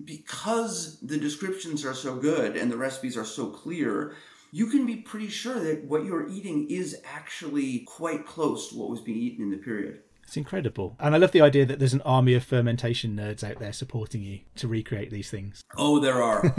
because 0.05 0.99
the 1.01 1.19
descriptions 1.19 1.85
are 1.85 1.95
so 1.95 2.17
good 2.17 2.57
and 2.57 2.71
the 2.71 2.77
recipes 2.77 3.17
are 3.17 3.25
so 3.25 3.47
clear, 3.47 4.15
you 4.53 4.67
can 4.67 4.87
be 4.87 4.97
pretty 4.97 5.29
sure 5.29 5.59
that 5.59 5.85
what 5.85 6.05
you're 6.05 6.29
eating 6.29 6.69
is 6.69 6.97
actually 7.05 7.81
quite 7.81 8.27
close 8.27 8.69
to 8.69 8.77
what 8.77 8.91
was 8.91 9.01
being 9.01 9.19
eaten 9.19 9.45
in 9.45 9.51
the 9.51 9.57
period. 9.57 10.01
It's 10.25 10.37
incredible. 10.37 10.97
And 11.01 11.15
I 11.15 11.19
love 11.19 11.33
the 11.33 11.41
idea 11.41 11.67
that 11.67 11.79
there's 11.79 11.95
an 11.95 12.03
army 12.03 12.35
of 12.35 12.45
fermentation 12.45 13.17
nerds 13.17 13.43
out 13.43 13.59
there 13.59 13.73
supporting 13.73 14.23
you 14.23 14.41
to 14.57 14.69
recreate 14.69 15.11
these 15.11 15.31
things. 15.31 15.63
Oh, 15.77 15.99
there 15.99 16.23
are. 16.23 16.55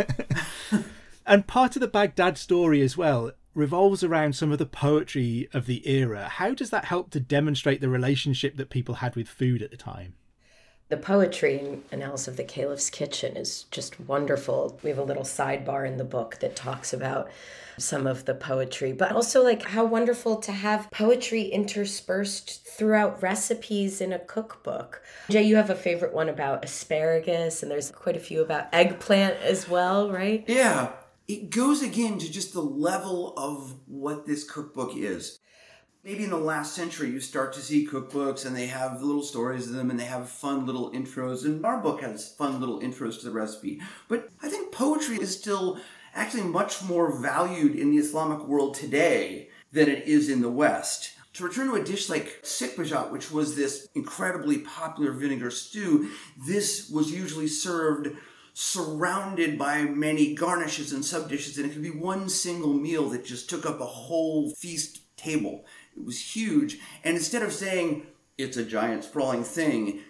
and 1.25 1.47
part 1.47 1.75
of 1.75 1.79
the 1.79 1.87
Baghdad 1.87 2.37
story 2.37 2.81
as 2.81 2.97
well 2.97 3.31
revolves 3.53 4.03
around 4.03 4.33
some 4.33 4.51
of 4.51 4.57
the 4.57 4.65
poetry 4.65 5.49
of 5.53 5.65
the 5.65 5.87
era. 5.87 6.27
How 6.27 6.53
does 6.53 6.69
that 6.69 6.85
help 6.85 7.11
to 7.11 7.19
demonstrate 7.19 7.81
the 7.81 7.89
relationship 7.89 8.57
that 8.57 8.69
people 8.69 8.95
had 8.95 9.15
with 9.15 9.27
food 9.27 9.61
at 9.61 9.71
the 9.71 9.77
time? 9.77 10.15
The 10.91 10.97
poetry 10.97 11.57
in 11.57 11.83
Annals 11.89 12.27
of 12.27 12.35
the 12.35 12.43
Caliph's 12.43 12.89
Kitchen 12.89 13.37
is 13.37 13.63
just 13.71 13.97
wonderful. 13.97 14.77
We 14.83 14.89
have 14.89 14.99
a 14.99 15.03
little 15.03 15.23
sidebar 15.23 15.87
in 15.87 15.95
the 15.95 16.03
book 16.03 16.39
that 16.41 16.53
talks 16.53 16.91
about 16.91 17.31
some 17.77 18.05
of 18.05 18.25
the 18.25 18.33
poetry, 18.33 18.91
but 18.91 19.13
also 19.13 19.41
like 19.41 19.63
how 19.63 19.85
wonderful 19.85 20.35
to 20.41 20.51
have 20.51 20.91
poetry 20.91 21.43
interspersed 21.43 22.67
throughout 22.67 23.23
recipes 23.23 24.01
in 24.01 24.11
a 24.11 24.19
cookbook. 24.19 25.01
Jay, 25.29 25.43
you 25.43 25.55
have 25.55 25.69
a 25.69 25.75
favorite 25.75 26.13
one 26.13 26.27
about 26.27 26.65
asparagus, 26.65 27.63
and 27.63 27.71
there's 27.71 27.89
quite 27.91 28.17
a 28.17 28.19
few 28.19 28.41
about 28.41 28.67
eggplant 28.73 29.37
as 29.37 29.69
well, 29.69 30.11
right? 30.11 30.43
Yeah. 30.45 30.91
It 31.29 31.51
goes 31.51 31.81
again 31.81 32.19
to 32.19 32.29
just 32.29 32.51
the 32.51 32.61
level 32.61 33.33
of 33.37 33.77
what 33.87 34.25
this 34.25 34.43
cookbook 34.43 34.91
is 34.97 35.39
maybe 36.03 36.23
in 36.23 36.29
the 36.29 36.37
last 36.37 36.73
century 36.73 37.09
you 37.09 37.19
start 37.19 37.53
to 37.53 37.61
see 37.61 37.87
cookbooks 37.87 38.45
and 38.45 38.55
they 38.55 38.67
have 38.67 39.03
little 39.03 39.21
stories 39.21 39.67
in 39.67 39.75
them 39.75 39.89
and 39.89 39.99
they 39.99 40.05
have 40.05 40.29
fun 40.29 40.65
little 40.65 40.91
intros. 40.91 41.45
And 41.45 41.65
our 41.65 41.77
book 41.77 42.01
has 42.01 42.33
fun 42.33 42.59
little 42.59 42.79
intros 42.79 43.19
to 43.19 43.25
the 43.25 43.31
recipe. 43.31 43.81
But 44.07 44.29
i 44.41 44.49
think 44.49 44.71
poetry 44.71 45.17
is 45.17 45.37
still 45.37 45.79
actually 46.13 46.43
much 46.43 46.83
more 46.83 47.21
valued 47.21 47.75
in 47.75 47.91
the 47.91 47.97
islamic 47.97 48.45
world 48.47 48.75
today 48.75 49.49
than 49.71 49.89
it 49.89 50.07
is 50.07 50.29
in 50.29 50.41
the 50.41 50.51
west. 50.51 51.11
To 51.35 51.45
return 51.45 51.67
to 51.67 51.75
a 51.75 51.83
dish 51.83 52.09
like 52.09 52.41
sikbajat, 52.43 53.11
which 53.11 53.31
was 53.31 53.55
this 53.55 53.87
incredibly 53.95 54.57
popular 54.57 55.13
vinegar 55.13 55.49
stew, 55.49 56.09
this 56.45 56.89
was 56.89 57.09
usually 57.11 57.47
served 57.47 58.13
surrounded 58.53 59.57
by 59.57 59.83
many 59.83 60.35
garnishes 60.35 60.91
and 60.91 61.05
sub 61.05 61.29
dishes, 61.29 61.57
and 61.57 61.65
it 61.65 61.73
could 61.73 61.81
be 61.81 61.89
one 61.89 62.27
single 62.27 62.73
meal 62.73 63.09
that 63.09 63.23
just 63.23 63.49
took 63.49 63.65
up 63.65 63.79
a 63.79 63.85
whole 63.85 64.51
feast 64.55 64.99
table. 65.15 65.63
It 65.95 66.05
was 66.05 66.35
huge. 66.35 66.79
And 67.03 67.15
instead 67.15 67.43
of 67.43 67.53
saying 67.53 68.07
it's 68.37 68.57
a 68.57 68.65
giant 68.65 69.03
sprawling 69.03 69.43
thing, 69.43 70.01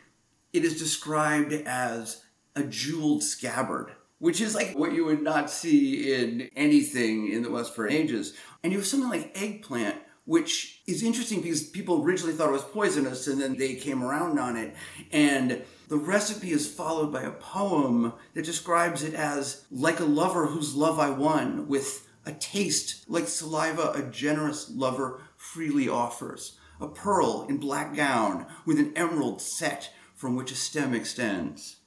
it 0.54 0.66
is 0.66 0.80
described 0.80 1.54
as 1.54 2.24
a 2.56 2.64
jeweled 2.64 3.24
scabbard, 3.24 3.94
which 4.20 4.42
is 4.42 4.56
like 4.56 4.78
what 4.78 4.94
you 4.94 5.06
would 5.06 5.22
not 5.22 5.50
see 5.50 6.14
in 6.14 6.50
anything 6.56 7.32
in 7.32 7.44
the 7.44 7.52
West 7.52 7.74
for 7.74 7.88
ages. 7.88 8.34
And 8.64 8.72
you 8.72 8.80
have 8.80 8.88
something 8.88 9.10
like 9.10 9.32
eggplant, 9.36 9.96
which 10.26 10.82
is 10.88 11.04
interesting 11.04 11.42
because 11.42 11.64
people 11.64 12.04
originally 12.04 12.34
thought 12.34 12.50
it 12.50 12.54
was 12.54 12.64
poisonous 12.64 13.28
and 13.28 13.42
then 13.42 13.58
they 13.58 13.76
came 13.76 14.04
around 14.04 14.38
on 14.40 14.58
it. 14.58 14.76
And 15.12 15.64
the 15.88 15.98
recipe 15.98 16.52
is 16.52 16.72
followed 16.72 17.12
by 17.12 17.24
a 17.24 17.32
poem 17.32 18.14
that 18.34 18.46
describes 18.46 19.04
it 19.04 19.14
as 19.14 19.66
like 19.72 20.00
a 20.00 20.06
lover 20.06 20.46
whose 20.46 20.76
love 20.76 21.00
I 21.00 21.10
won, 21.10 21.68
with 21.68 22.08
a 22.26 22.32
taste 22.34 23.10
like 23.10 23.28
saliva 23.28 23.92
a 23.96 24.04
generous 24.04 24.70
lover 24.70 25.22
freely 25.54 25.90
offers, 25.90 26.58
a 26.80 26.88
pearl 26.88 27.46
in 27.50 27.58
black 27.58 27.94
gown 27.94 28.46
with 28.66 28.80
an 28.80 28.94
emerald 28.96 29.42
set 29.42 29.92
from 30.16 30.36
which 30.36 30.52
a 30.52 30.56
stem 30.56 30.94
extends. 30.94 31.78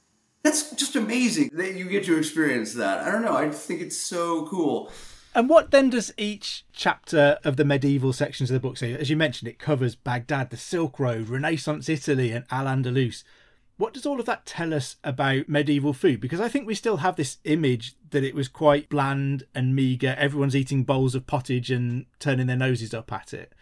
That's 0.43 0.73
just 0.73 0.97
amazing 0.97 1.51
that 1.55 1.75
you 1.75 1.87
get 1.89 2.05
to 2.05 2.19
experience 2.19 2.75
that. 2.75 3.01
I 3.01 3.11
don't 3.11 3.23
know, 3.23 3.35
I 3.35 3.49
think 3.49 3.81
it's 3.81 3.97
so 3.97 4.47
cool. 4.49 4.93
And 5.35 5.49
what 5.49 5.71
then 5.71 5.89
does 5.89 6.13
each 6.19 6.67
chapter 6.75 7.39
of 7.43 7.57
the 7.57 7.65
medieval 7.65 8.13
sections 8.13 8.51
of 8.51 8.55
the 8.55 8.61
book 8.61 8.77
say? 8.77 8.93
As 8.93 9.09
you 9.09 9.17
mentioned, 9.17 9.49
it 9.49 9.59
covers 9.59 9.97
Baghdad, 9.97 10.51
the 10.51 10.59
Silk 10.59 11.01
Road, 11.01 11.31
Renaissance 11.31 11.89
Italy, 11.89 12.31
and 12.31 12.45
Al 12.51 12.67
Andalus. 12.67 13.25
What 13.77 13.93
does 13.93 14.07
all 14.07 14.21
of 14.21 14.27
that 14.27 14.47
tell 14.47 14.73
us 14.73 14.97
about 15.03 15.49
medieval 15.49 15.93
food? 15.93 16.21
Because 16.21 16.41
I 16.41 16.49
think 16.49 16.67
we 16.67 16.77
still 16.77 16.99
have 16.99 17.17
this 17.17 17.39
image 17.45 17.95
that 18.11 18.23
it 18.23 18.35
was 18.35 18.47
quite 18.47 18.89
bland 18.89 19.45
and 19.55 19.75
meagre. 19.75 20.15
Everyone's 20.17 20.55
eating 20.55 20.85
bowls 20.85 21.17
of 21.17 21.27
pottage 21.27 21.73
and 21.73 22.07
turning 22.21 22.47
their 22.47 22.57
noses 22.57 22.95
up 22.95 23.13
at 23.13 23.35
it. 23.35 23.53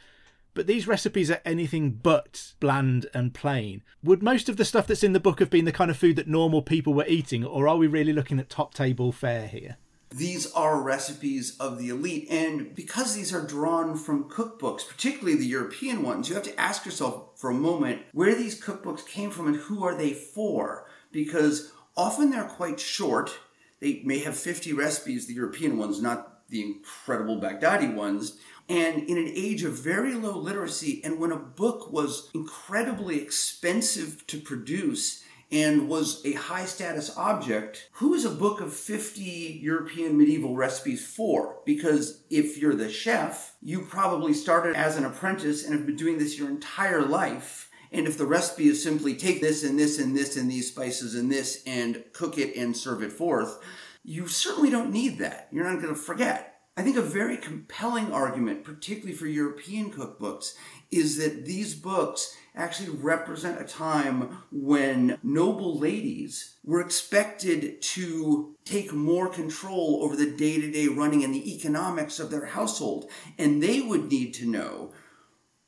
But 0.55 0.67
these 0.67 0.87
recipes 0.87 1.31
are 1.31 1.41
anything 1.47 1.93
but 1.93 2.53
bland 2.61 3.07
and 3.15 3.33
plain. 3.33 3.83
Would 4.03 4.23
most 4.23 4.51
of 4.51 4.59
the 4.59 4.67
stuff 4.67 4.87
that's 4.87 5.03
in 5.03 5.15
the 5.15 5.21
book 5.21 5.41
have 5.41 5.49
been 5.49 5.65
the 5.65 5.73
kind 5.73 5.91
of 5.91 5.97
food 5.97 6.17
that 6.17 6.29
normal 6.29 6.61
people 6.61 6.93
were 6.93 7.07
eating, 7.07 7.43
or 7.43 7.67
are 7.67 7.79
we 7.79 7.87
really 7.87 8.13
looking 8.13 8.39
at 8.39 8.51
top 8.51 8.75
table 8.75 9.13
fare 9.13 9.47
here? 9.47 9.79
These 10.15 10.53
are 10.53 10.83
recipes 10.83 11.57
of 11.59 11.79
the 11.79 11.89
elite, 11.89 12.27
and 12.29 12.75
because 12.75 13.15
these 13.15 13.33
are 13.33 13.47
drawn 13.47 13.97
from 13.97 14.29
cookbooks, 14.29 14.87
particularly 14.87 15.39
the 15.39 15.47
European 15.47 16.03
ones, 16.03 16.29
you 16.29 16.35
have 16.35 16.45
to 16.45 16.61
ask 16.61 16.85
yourself 16.85 17.39
for 17.41 17.49
a 17.49 17.55
moment 17.55 18.03
where 18.13 18.35
these 18.35 18.61
cookbooks 18.61 19.07
came 19.07 19.31
from 19.31 19.47
and 19.47 19.57
who 19.57 19.83
are 19.83 19.95
they 19.95 20.13
for? 20.13 20.87
Because 21.13 21.73
often 21.97 22.31
they're 22.31 22.45
quite 22.45 22.79
short. 22.79 23.33
They 23.81 24.03
may 24.05 24.19
have 24.19 24.37
50 24.37 24.75
recipes, 24.75 25.27
the 25.27 25.35
European 25.35 25.79
ones, 25.79 26.03
not 26.03 26.47
the 26.51 26.61
incredible 26.61 27.41
Baghdadi 27.41 27.95
ones. 27.95 28.39
And 28.69 29.09
in 29.09 29.17
an 29.17 29.33
age 29.35 29.65
of 29.65 29.73
very 29.73 30.15
low 30.15 30.37
literacy, 30.37 31.01
and 31.05 31.19
when 31.19 31.33
a 31.33 31.37
book 31.37 31.91
was 31.91 32.31
incredibly 32.35 33.21
expensive 33.21 34.27
to 34.27 34.39
produce, 34.39 35.22
and 35.53 35.87
was 35.87 36.25
a 36.25 36.33
high 36.33 36.65
status 36.65 37.17
object, 37.17 37.91
who 37.93 38.15
is 38.15 38.25
a 38.25 38.31
book 38.31 38.63
of 38.63 38.73
50 38.73 39.61
European 39.63 40.17
medieval 40.17 40.57
recipes 40.57 41.07
for? 41.07 41.59
Because 41.67 42.23
if 42.31 42.57
you're 42.57 42.75
the 42.75 42.91
chef, 42.91 43.55
you 43.61 43.83
probably 43.83 44.33
started 44.33 44.75
as 44.75 44.97
an 44.97 45.05
apprentice 45.05 45.65
and 45.65 45.75
have 45.75 45.85
been 45.85 45.97
doing 45.97 46.19
this 46.19 46.39
your 46.39 46.49
entire 46.49 47.03
life. 47.03 47.71
And 47.93 48.09
if 48.09 48.17
the 48.17 48.25
recipe 48.25 48.69
is 48.69 48.83
simply 48.83 49.15
take 49.15 49.43
this 49.43 49.63
and 49.63 49.79
this 49.79 49.99
and 49.99 50.17
this 50.17 50.39
and 50.39 50.51
these 50.51 50.69
spices 50.69 51.15
and 51.15 51.31
this 51.31 51.63
and 51.67 52.03
cook 52.15 52.39
it 52.39 52.57
and 52.57 52.75
serve 52.75 53.03
it 53.03 53.13
forth, 53.13 53.59
you 54.03 54.27
certainly 54.29 54.71
don't 54.71 54.91
need 54.91 55.19
that. 55.19 55.49
You're 55.53 55.71
not 55.71 55.83
going 55.83 55.95
to 55.95 56.01
forget. 56.01 56.49
I 56.75 56.83
think 56.83 56.97
a 56.97 57.03
very 57.03 57.37
compelling 57.37 58.11
argument, 58.11 58.65
particularly 58.65 59.13
for 59.13 59.27
European 59.27 59.93
cookbooks, 59.93 60.55
is 60.91 61.19
that 61.19 61.45
these 61.45 61.75
books 61.75 62.35
actually 62.55 62.91
represent 62.91 63.61
a 63.61 63.65
time 63.65 64.39
when 64.51 65.19
noble 65.23 65.79
ladies 65.79 66.57
were 66.63 66.81
expected 66.81 67.81
to 67.81 68.55
take 68.65 68.93
more 68.93 69.29
control 69.29 70.01
over 70.03 70.15
the 70.17 70.31
day 70.31 70.61
to 70.61 70.71
day 70.71 70.87
running 70.87 71.25
and 71.25 71.35
the 71.35 71.55
economics 71.55 72.21
of 72.21 72.31
their 72.31 72.47
household. 72.47 73.11
And 73.39 73.63
they 73.63 73.81
would 73.81 74.11
need 74.11 74.35
to 74.35 74.47
know 74.47 74.93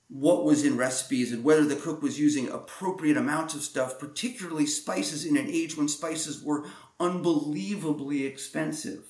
what 0.09 0.44
was 0.44 0.64
in 0.64 0.77
recipes 0.77 1.33
and 1.33 1.42
whether 1.42 1.64
the 1.64 1.75
cook 1.75 2.03
was 2.03 2.20
using 2.20 2.49
appropriate 2.49 3.16
amounts 3.16 3.55
of 3.55 3.62
stuff, 3.62 3.99
particularly 3.99 4.66
spices 4.66 5.25
in 5.25 5.37
an 5.37 5.49
age 5.49 5.77
when 5.77 5.88
spices 5.88 6.42
were 6.42 6.66
unbelievably 7.01 8.27
expensive. 8.27 9.07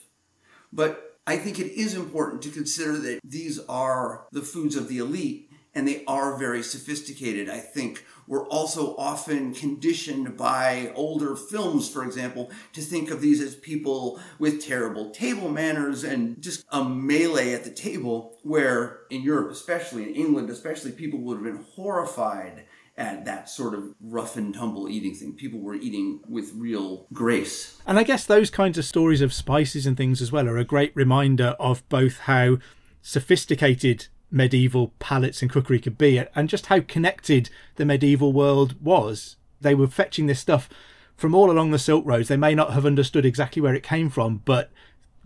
But 0.72 1.18
I 1.26 1.36
think 1.36 1.58
it 1.58 1.72
is 1.72 1.94
important 1.94 2.42
to 2.42 2.50
consider 2.50 2.96
that 2.98 3.20
these 3.24 3.58
are 3.68 4.26
the 4.30 4.42
foods 4.42 4.76
of 4.76 4.88
the 4.88 4.98
elite 4.98 5.50
and 5.74 5.86
they 5.86 6.04
are 6.06 6.36
very 6.38 6.62
sophisticated. 6.62 7.48
I 7.48 7.58
think 7.58 8.04
we're 8.26 8.46
also 8.48 8.96
often 8.96 9.52
conditioned 9.54 10.36
by 10.36 10.92
older 10.94 11.36
films, 11.36 11.88
for 11.88 12.04
example, 12.04 12.50
to 12.72 12.80
think 12.80 13.10
of 13.10 13.20
these 13.20 13.40
as 13.40 13.54
people 13.54 14.20
with 14.38 14.64
terrible 14.64 15.10
table 15.10 15.50
manners 15.50 16.04
and 16.04 16.40
just 16.40 16.64
a 16.70 16.84
melee 16.84 17.52
at 17.52 17.64
the 17.64 17.70
table, 17.70 18.38
where 18.42 19.00
in 19.10 19.22
Europe, 19.22 19.50
especially 19.50 20.04
in 20.04 20.14
England, 20.14 20.48
especially, 20.50 20.92
people 20.92 21.20
would 21.20 21.36
have 21.36 21.44
been 21.44 21.64
horrified 21.74 22.64
at 22.96 23.24
that 23.24 23.48
sort 23.48 23.74
of 23.74 23.92
rough 24.00 24.36
and 24.36 24.54
tumble 24.54 24.88
eating 24.88 25.14
thing. 25.14 25.32
People 25.32 25.58
were 25.58 25.74
eating 25.74 26.20
with 26.28 26.52
real 26.54 27.06
grace. 27.12 27.80
And 27.86 27.98
I 27.98 28.04
guess 28.04 28.24
those 28.24 28.50
kinds 28.50 28.78
of 28.78 28.84
stories 28.84 29.20
of 29.20 29.32
spices 29.32 29.84
and 29.84 29.96
things 29.96 30.22
as 30.22 30.30
well 30.30 30.48
are 30.48 30.58
a 30.58 30.64
great 30.64 30.94
reminder 30.94 31.56
of 31.58 31.86
both 31.88 32.20
how 32.20 32.58
sophisticated 33.02 34.06
medieval 34.34 34.92
palates 34.98 35.40
and 35.40 35.50
cookery 35.50 35.78
could 35.78 35.96
be 35.96 36.18
and 36.34 36.48
just 36.48 36.66
how 36.66 36.80
connected 36.80 37.48
the 37.76 37.84
medieval 37.84 38.32
world 38.32 38.74
was. 38.82 39.36
They 39.60 39.74
were 39.74 39.86
fetching 39.86 40.26
this 40.26 40.40
stuff 40.40 40.68
from 41.16 41.34
all 41.34 41.50
along 41.50 41.70
the 41.70 41.78
Silk 41.78 42.04
Roads. 42.04 42.28
They 42.28 42.36
may 42.36 42.54
not 42.54 42.72
have 42.72 42.84
understood 42.84 43.24
exactly 43.24 43.62
where 43.62 43.74
it 43.74 43.84
came 43.84 44.10
from, 44.10 44.42
but 44.44 44.70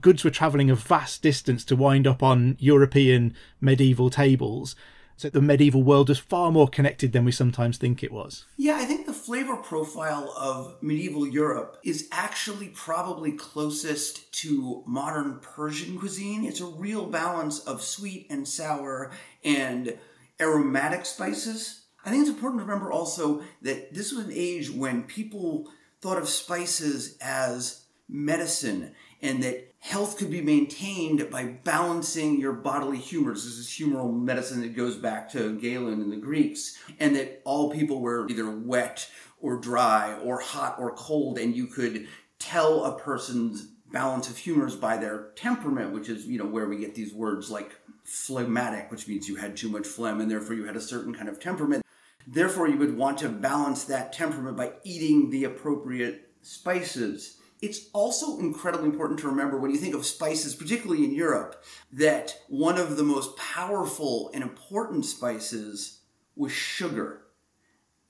goods 0.03 0.23
were 0.23 0.31
travelling 0.31 0.71
a 0.71 0.75
vast 0.75 1.23
distance 1.23 1.65
to 1.65 1.77
wind 1.77 2.07
up 2.07 2.23
on 2.23 2.57
European 2.61 3.35
medieval 3.61 4.11
tables. 4.11 4.77
So 5.17 5.31
the 5.31 5.43
medieval 5.43 5.83
world 5.83 6.11
was 6.11 6.19
far 6.19 6.53
more 6.53 6.69
connected 6.69 7.13
than 7.13 7.25
we 7.25 7.33
sometimes 7.33 7.79
think 7.79 8.05
it 8.05 8.13
was. 8.13 8.45
Yeah, 8.57 8.77
I 8.77 8.85
think 8.85 9.07
flavor 9.29 9.57
profile 9.57 10.33
of 10.39 10.83
medieval 10.83 11.29
Europe 11.29 11.77
is 11.85 12.09
actually 12.11 12.69
probably 12.69 13.31
closest 13.31 14.33
to 14.33 14.83
modern 14.87 15.39
Persian 15.41 15.99
cuisine. 15.99 16.47
It's 16.47 16.63
a 16.63 16.65
real 16.65 17.05
balance 17.05 17.59
of 17.59 17.83
sweet 17.83 18.27
and 18.31 18.49
sour 18.49 19.13
and 19.45 19.99
aromatic 20.41 21.05
spices. 21.05 21.83
I 22.07 22.09
think 22.09 22.23
it's 22.23 22.31
important 22.31 22.61
to 22.61 22.65
remember 22.65 22.91
also 22.91 23.43
that 23.61 23.93
this 23.93 24.13
was 24.13 24.25
an 24.25 24.33
age 24.33 24.71
when 24.71 25.03
people 25.03 25.71
thought 26.01 26.17
of 26.17 26.27
spices 26.27 27.19
as 27.21 27.85
medicine 28.09 28.95
and 29.21 29.43
that 29.43 29.68
health 29.81 30.19
could 30.19 30.31
be 30.31 30.41
maintained 30.41 31.31
by 31.31 31.45
balancing 31.45 32.41
your 32.41 32.53
bodily 32.53 32.99
humors. 32.99 33.45
This 33.45 33.59
is 33.59 33.69
humoral 33.69 34.13
medicine 34.13 34.61
that 34.61 34.77
goes 34.77 34.97
back 34.97 35.31
to 35.33 35.59
Galen 35.59 36.01
and 36.01 36.13
the 36.13 36.17
Greeks, 36.17 36.79
and 36.99 37.15
that 37.17 37.41
all 37.45 37.71
people 37.71 38.01
were 38.01 38.29
either 38.29 38.51
wet 38.51 39.09
or 39.41 39.57
dry 39.57 40.19
or 40.19 40.41
hot 40.41 40.77
or 40.79 40.95
cold, 40.95 41.39
and 41.39 41.55
you 41.57 41.67
could 41.67 42.09
tell 42.39 42.85
a 42.85 42.99
person's 42.99 43.69
balance 43.91 44.29
of 44.29 44.37
humors 44.37 44.77
by 44.77 44.97
their 44.97 45.31
temperament, 45.37 45.93
which 45.93 46.09
is, 46.09 46.27
you 46.27 46.39
know, 46.39 46.47
where 46.47 46.69
we 46.69 46.79
get 46.79 46.95
these 46.95 47.15
words 47.15 47.51
like 47.51 47.73
phlegmatic, 48.05 48.91
which 48.91 49.09
means 49.09 49.29
you 49.29 49.37
had 49.37 49.57
too 49.57 49.69
much 49.69 49.87
phlegm 49.87 50.21
and 50.21 50.31
therefore 50.31 50.55
you 50.55 50.65
had 50.65 50.77
a 50.77 50.81
certain 50.81 51.15
kind 51.15 51.29
of 51.29 51.41
temperament. 51.41 51.85
Therefore, 52.27 52.69
you 52.69 52.77
would 52.77 52.97
want 52.97 53.19
to 53.19 53.29
balance 53.29 53.85
that 53.85 54.13
temperament 54.13 54.57
by 54.57 54.73
eating 54.85 55.31
the 55.31 55.45
appropriate 55.45 56.31
spices 56.43 57.38
it's 57.61 57.89
also 57.93 58.39
incredibly 58.39 58.87
important 58.87 59.21
to 59.21 59.29
remember 59.29 59.59
when 59.59 59.71
you 59.71 59.79
think 59.79 59.95
of 59.95 60.07
spices, 60.07 60.55
particularly 60.55 61.05
in 61.05 61.15
Europe, 61.15 61.63
that 61.93 62.41
one 62.49 62.79
of 62.79 62.97
the 62.97 63.03
most 63.03 63.37
powerful 63.37 64.31
and 64.33 64.43
important 64.43 65.05
spices 65.05 66.01
was 66.37 66.53
sugar. 66.53 67.23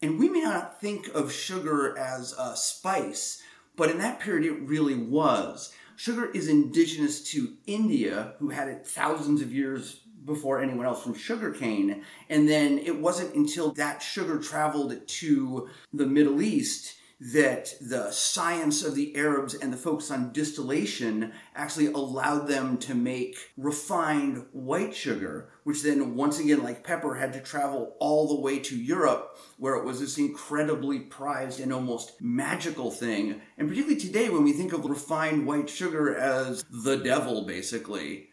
And 0.03 0.19
we 0.19 0.29
may 0.29 0.43
not 0.43 0.81
think 0.81 1.09
of 1.09 1.33
sugar 1.33 1.97
as 1.99 2.33
a 2.39 2.55
spice, 2.57 3.43
but 3.77 3.91
in 3.91 3.99
that 3.99 4.21
period 4.21 4.45
it 4.45 4.69
really 4.69 4.95
was. 4.95 5.73
Sugar 5.97 6.31
is 6.31 6.49
indigenous 6.49 7.29
to 7.33 7.55
India, 7.67 8.35
who 8.39 8.51
had 8.51 8.69
it 8.69 8.87
thousands 8.87 9.43
of 9.43 9.53
years 9.53 10.01
before 10.25 10.61
anyone 10.61 10.87
else 10.87 11.03
from 11.03 11.15
sugarcane. 11.15 12.05
And 12.29 12.49
then 12.49 12.79
it 12.79 12.97
wasn't 13.01 13.35
until 13.35 13.73
that 13.73 14.03
sugar 14.03 14.39
traveled 14.39 14.95
to 15.07 15.69
the 15.93 16.07
Middle 16.07 16.43
East 16.43 16.98
that 17.21 17.75
the 17.81 18.13
science 18.13 18.85
of 18.85 18.95
the 18.95 19.17
Arabs 19.17 19.55
and 19.55 19.73
the 19.73 19.77
focus 19.77 20.11
on 20.11 20.33
distillation 20.33 21.33
actually 21.55 21.87
allowed 21.87 22.47
them 22.47 22.79
to 22.79 22.95
make 22.95 23.37
refined 23.57 24.47
white 24.53 24.95
sugar, 24.95 25.51
which 25.65 25.83
then, 25.83 26.15
once 26.15 26.39
again, 26.39 26.63
like 26.63 26.85
pepper, 26.85 27.17
had 27.17 27.33
to 27.33 27.41
travel 27.41 27.97
all 27.99 28.29
the 28.29 28.41
way 28.41 28.61
to 28.61 28.77
Europe, 28.77 29.37
where 29.59 29.75
it 29.75 29.85
was 29.85 29.99
this 29.99 30.17
incredibly 30.17 31.01
prized 31.01 31.59
and 31.59 31.73
almost 31.73 32.13
magical 32.21 32.93
thing. 32.93 33.41
And 33.57 33.69
particularly 33.69 34.01
today, 34.01 34.29
when 34.29 34.45
we 34.45 34.53
think 34.53 34.73
of 34.73 34.85
refined 34.85 35.45
white 35.45 35.69
sugar 35.69 36.15
as 36.15 36.65
the 36.71 36.97
devil, 36.99 37.43
basically, 37.43 38.29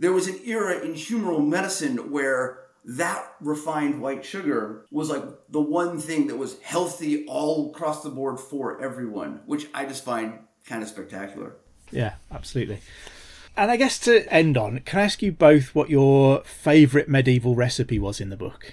there 0.00 0.12
was 0.12 0.26
an 0.26 0.40
era 0.44 0.80
in 0.80 0.94
humoral 0.94 1.46
medicine 1.46 2.10
where 2.10 2.59
that 2.84 3.34
refined 3.40 4.00
white 4.00 4.24
sugar 4.24 4.86
was 4.90 5.10
like 5.10 5.24
the 5.48 5.60
one 5.60 5.98
thing 5.98 6.26
that 6.28 6.36
was 6.36 6.58
healthy 6.60 7.26
all 7.26 7.70
across 7.70 8.02
the 8.02 8.10
board 8.10 8.40
for 8.40 8.82
everyone, 8.82 9.40
which 9.46 9.66
I 9.74 9.84
just 9.84 10.04
find 10.04 10.38
kind 10.66 10.82
of 10.82 10.88
spectacular. 10.88 11.56
Yeah, 11.90 12.14
absolutely. 12.30 12.80
And 13.56 13.70
I 13.70 13.76
guess 13.76 13.98
to 14.00 14.32
end 14.32 14.56
on, 14.56 14.80
can 14.80 15.00
I 15.00 15.02
ask 15.02 15.22
you 15.22 15.32
both 15.32 15.74
what 15.74 15.90
your 15.90 16.42
favourite 16.44 17.08
medieval 17.08 17.54
recipe 17.54 17.98
was 17.98 18.20
in 18.20 18.30
the 18.30 18.36
book? 18.36 18.72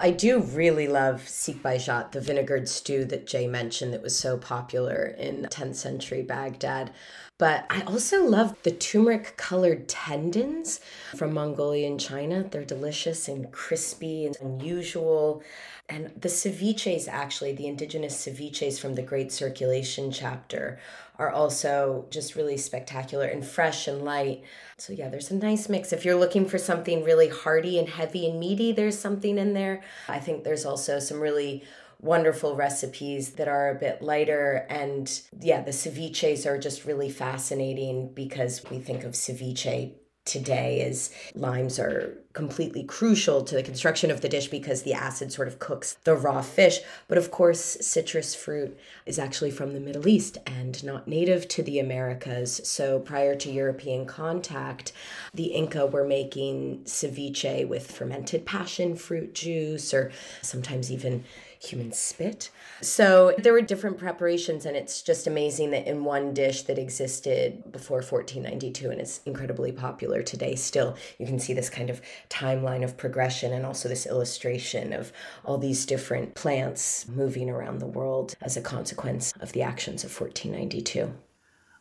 I 0.00 0.10
do 0.10 0.40
really 0.40 0.88
love 0.88 1.22
sikbayjat, 1.22 2.10
the 2.10 2.20
vinegared 2.20 2.68
stew 2.68 3.04
that 3.06 3.26
Jay 3.26 3.46
mentioned 3.46 3.92
that 3.92 4.02
was 4.02 4.18
so 4.18 4.36
popular 4.36 5.14
in 5.18 5.42
10th 5.42 5.76
century 5.76 6.22
Baghdad. 6.22 6.92
But 7.38 7.66
I 7.70 7.82
also 7.82 8.24
love 8.24 8.60
the 8.64 8.72
turmeric 8.72 9.36
colored 9.36 9.88
tendons 9.88 10.80
from 11.16 11.32
Mongolia 11.32 11.86
and 11.86 12.00
China. 12.00 12.42
They're 12.42 12.64
delicious 12.64 13.28
and 13.28 13.50
crispy 13.52 14.26
and 14.26 14.36
unusual. 14.40 15.42
And 15.88 16.10
the 16.16 16.28
ceviches, 16.28 17.08
actually, 17.08 17.54
the 17.54 17.66
indigenous 17.66 18.26
ceviches 18.26 18.80
from 18.80 18.94
the 18.94 19.02
Great 19.02 19.30
Circulation 19.30 20.10
chapter, 20.10 20.78
are 21.18 21.30
also 21.30 22.06
just 22.10 22.34
really 22.34 22.56
spectacular 22.56 23.26
and 23.26 23.46
fresh 23.46 23.86
and 23.86 24.04
light. 24.04 24.42
So, 24.76 24.92
yeah, 24.92 25.08
there's 25.08 25.30
a 25.30 25.36
nice 25.36 25.68
mix. 25.68 25.92
If 25.92 26.04
you're 26.04 26.18
looking 26.18 26.46
for 26.46 26.58
something 26.58 27.04
really 27.04 27.28
hearty 27.28 27.78
and 27.78 27.88
heavy 27.88 28.28
and 28.28 28.40
meaty, 28.40 28.72
there's 28.72 28.98
something 28.98 29.38
in 29.38 29.54
there. 29.54 29.82
I 30.08 30.18
think 30.18 30.44
there's 30.44 30.64
also 30.64 30.98
some 30.98 31.20
really 31.20 31.64
wonderful 32.00 32.56
recipes 32.56 33.32
that 33.32 33.48
are 33.48 33.70
a 33.70 33.74
bit 33.74 34.02
lighter. 34.02 34.66
And 34.68 35.20
yeah, 35.40 35.62
the 35.62 35.70
ceviches 35.70 36.46
are 36.46 36.58
just 36.58 36.84
really 36.84 37.10
fascinating 37.10 38.12
because 38.12 38.62
we 38.70 38.78
think 38.78 39.04
of 39.04 39.12
ceviche 39.12 39.92
today 40.24 40.80
is 40.80 41.10
limes 41.34 41.78
are 41.78 42.16
completely 42.32 42.82
crucial 42.82 43.42
to 43.44 43.54
the 43.54 43.62
construction 43.62 44.10
of 44.10 44.20
the 44.20 44.28
dish 44.28 44.48
because 44.48 44.82
the 44.82 44.92
acid 44.92 45.30
sort 45.30 45.46
of 45.46 45.58
cooks 45.58 45.96
the 46.04 46.14
raw 46.14 46.42
fish. 46.42 46.80
But 47.06 47.18
of 47.18 47.30
course, 47.30 47.76
citrus 47.80 48.34
fruit 48.34 48.76
is 49.06 49.18
actually 49.18 49.50
from 49.50 49.72
the 49.72 49.80
Middle 49.80 50.08
East 50.08 50.38
and 50.46 50.82
not 50.82 51.06
native 51.06 51.46
to 51.48 51.62
the 51.62 51.78
Americas. 51.78 52.60
So 52.64 52.98
prior 52.98 53.34
to 53.36 53.52
European 53.52 54.06
contact, 54.06 54.92
the 55.32 55.46
Inca 55.46 55.86
were 55.86 56.06
making 56.06 56.80
ceviche 56.84 57.68
with 57.68 57.90
fermented 57.90 58.46
passion 58.46 58.96
fruit 58.96 59.34
juice 59.34 59.94
or 59.94 60.10
sometimes 60.42 60.90
even 60.90 61.24
human 61.64 61.92
spit. 61.92 62.50
So 62.80 63.34
there 63.38 63.52
were 63.52 63.62
different 63.62 63.98
preparations, 63.98 64.66
and 64.66 64.76
it's 64.76 65.02
just 65.02 65.26
amazing 65.26 65.70
that 65.72 65.86
in 65.86 66.04
one 66.04 66.34
dish 66.34 66.62
that 66.62 66.78
existed 66.78 67.72
before 67.72 67.98
1492 67.98 68.90
and 68.90 69.00
is 69.00 69.20
incredibly 69.26 69.72
popular 69.72 70.22
today, 70.22 70.54
still, 70.54 70.96
you 71.18 71.26
can 71.26 71.38
see 71.38 71.54
this 71.54 71.70
kind 71.70 71.90
of 71.90 72.00
timeline 72.28 72.84
of 72.84 72.96
progression 72.96 73.52
and 73.52 73.64
also 73.64 73.88
this 73.88 74.06
illustration 74.06 74.92
of 74.92 75.12
all 75.44 75.58
these 75.58 75.86
different 75.86 76.34
plants 76.34 77.06
moving 77.08 77.48
around 77.48 77.78
the 77.78 77.86
world 77.86 78.34
as 78.42 78.56
a 78.56 78.62
consequence 78.62 79.32
of 79.40 79.52
the 79.52 79.62
actions 79.62 80.04
of 80.04 80.10
1492. 80.10 81.12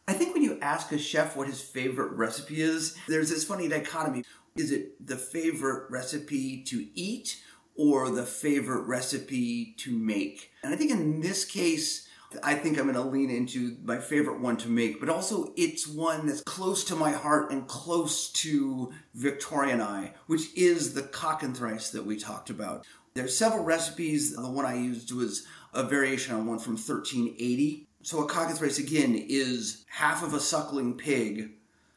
I 0.07 0.13
think 0.13 0.33
when 0.33 0.43
you 0.43 0.59
ask 0.61 0.91
a 0.91 0.97
chef 0.97 1.35
what 1.37 1.47
his 1.47 1.61
favorite 1.61 2.11
recipe 2.13 2.61
is, 2.61 2.97
there's 3.07 3.29
this 3.29 3.45
funny 3.45 3.69
dichotomy. 3.69 4.23
Is 4.55 4.71
it 4.71 5.05
the 5.05 5.15
favorite 5.15 5.89
recipe 5.89 6.61
to 6.63 6.87
eat 6.93 7.41
or 7.75 8.09
the 8.09 8.25
favorite 8.25 8.83
recipe 8.83 9.73
to 9.77 9.97
make. 9.97 10.51
And 10.63 10.73
I 10.73 10.77
think 10.77 10.91
in 10.91 11.21
this 11.21 11.45
case, 11.45 12.07
I 12.41 12.55
think 12.55 12.77
I'm 12.77 12.91
going 12.91 12.95
to 12.95 13.01
lean 13.01 13.29
into 13.29 13.77
my 13.83 13.99
favorite 13.99 14.39
one 14.39 14.57
to 14.57 14.69
make, 14.69 14.99
but 14.99 15.09
also 15.09 15.53
it's 15.55 15.87
one 15.87 16.25
that's 16.25 16.41
close 16.41 16.83
to 16.85 16.95
my 16.95 17.11
heart 17.11 17.51
and 17.51 17.67
close 17.67 18.31
to 18.31 18.91
Victoria 19.13 19.73
and 19.73 19.83
I, 19.83 20.13
which 20.27 20.55
is 20.55 20.93
the 20.93 21.03
cockentrice 21.03 21.91
that 21.91 22.05
we 22.05 22.17
talked 22.17 22.49
about. 22.49 22.85
There's 23.13 23.37
several 23.37 23.63
recipes. 23.63 24.35
The 24.35 24.49
one 24.49 24.65
I 24.65 24.75
used 24.75 25.11
was 25.11 25.45
a 25.73 25.83
variation 25.83 26.35
on 26.35 26.47
one 26.47 26.59
from 26.59 26.73
1380. 26.73 27.87
So 28.01 28.23
a 28.23 28.29
cockentrice 28.29 28.79
again 28.79 29.15
is 29.15 29.85
half 29.89 30.23
of 30.23 30.33
a 30.33 30.39
suckling 30.39 30.95
pig 30.95 31.51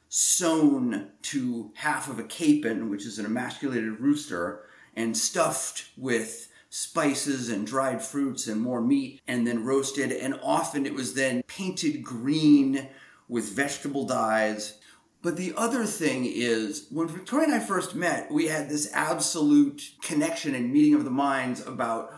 sewn 0.09 1.11
to 1.21 1.73
half 1.75 2.09
of 2.09 2.19
a 2.19 2.25
capon, 2.25 2.91
which 2.91 3.07
is 3.07 3.19
an 3.19 3.27
emasculated 3.27 4.01
rooster, 4.01 4.66
and 4.97 5.17
stuffed 5.17 5.91
with 5.97 6.49
spices 6.71 7.49
and 7.49 7.67
dried 7.67 8.03
fruits 8.03 8.47
and 8.47 8.61
more 8.61 8.81
meat 8.81 9.21
and 9.29 9.47
then 9.47 9.65
roasted. 9.65 10.11
And 10.11 10.39
often 10.43 10.87
it 10.87 10.95
was 10.95 11.15
then 11.15 11.43
painted 11.47 12.03
green 12.03 12.89
with 13.29 13.55
vegetable 13.55 14.05
dyes. 14.05 14.79
But 15.23 15.37
the 15.37 15.55
other 15.57 15.85
thing 15.85 16.25
is, 16.27 16.87
when 16.91 17.09
Victoria 17.09 17.47
and 17.47 17.55
I 17.55 17.61
first 17.61 17.95
met, 17.95 18.31
we 18.31 18.47
had 18.47 18.69
this 18.69 18.91
absolute 18.93 19.83
connection 20.03 20.55
and 20.55 20.73
meeting 20.73 20.95
of 20.95 21.05
the 21.05 21.11
minds 21.11 21.67
about 21.67 22.15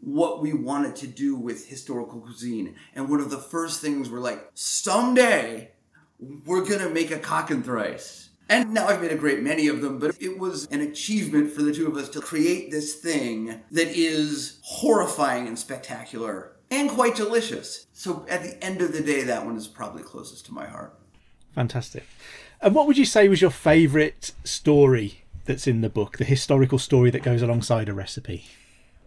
what 0.00 0.42
we 0.42 0.52
wanted 0.52 0.96
to 0.96 1.06
do 1.06 1.36
with 1.36 1.68
historical 1.68 2.20
cuisine. 2.20 2.74
And 2.94 3.08
one 3.08 3.20
of 3.20 3.30
the 3.30 3.38
first 3.38 3.80
things 3.80 4.10
we're 4.10 4.18
like, 4.18 4.50
someday 4.54 5.70
we're 6.44 6.64
gonna 6.64 6.90
make 6.90 7.10
a 7.10 7.18
cock 7.18 7.50
And 7.50 8.21
now 8.50 8.86
I've 8.86 9.00
made 9.00 9.12
a 9.12 9.16
great 9.16 9.42
many 9.42 9.68
of 9.68 9.80
them, 9.80 9.98
but 9.98 10.20
it 10.20 10.38
was 10.38 10.66
an 10.66 10.80
achievement 10.80 11.52
for 11.52 11.62
the 11.62 11.72
two 11.72 11.86
of 11.86 11.96
us 11.96 12.08
to 12.10 12.20
create 12.20 12.70
this 12.70 12.94
thing 12.94 13.62
that 13.70 13.88
is 13.88 14.60
horrifying 14.62 15.46
and 15.46 15.58
spectacular 15.58 16.52
and 16.70 16.90
quite 16.90 17.14
delicious. 17.14 17.86
So 17.92 18.26
at 18.28 18.42
the 18.42 18.62
end 18.64 18.80
of 18.80 18.92
the 18.92 19.02
day, 19.02 19.22
that 19.24 19.44
one 19.44 19.56
is 19.56 19.68
probably 19.68 20.02
closest 20.02 20.46
to 20.46 20.52
my 20.52 20.66
heart. 20.66 20.98
Fantastic. 21.54 22.04
And 22.60 22.74
what 22.74 22.86
would 22.86 22.98
you 22.98 23.04
say 23.04 23.28
was 23.28 23.40
your 23.40 23.50
favourite 23.50 24.32
story 24.44 25.24
that's 25.44 25.66
in 25.66 25.80
the 25.80 25.90
book, 25.90 26.18
the 26.18 26.24
historical 26.24 26.78
story 26.78 27.10
that 27.10 27.22
goes 27.22 27.42
alongside 27.42 27.88
a 27.88 27.94
recipe? 27.94 28.46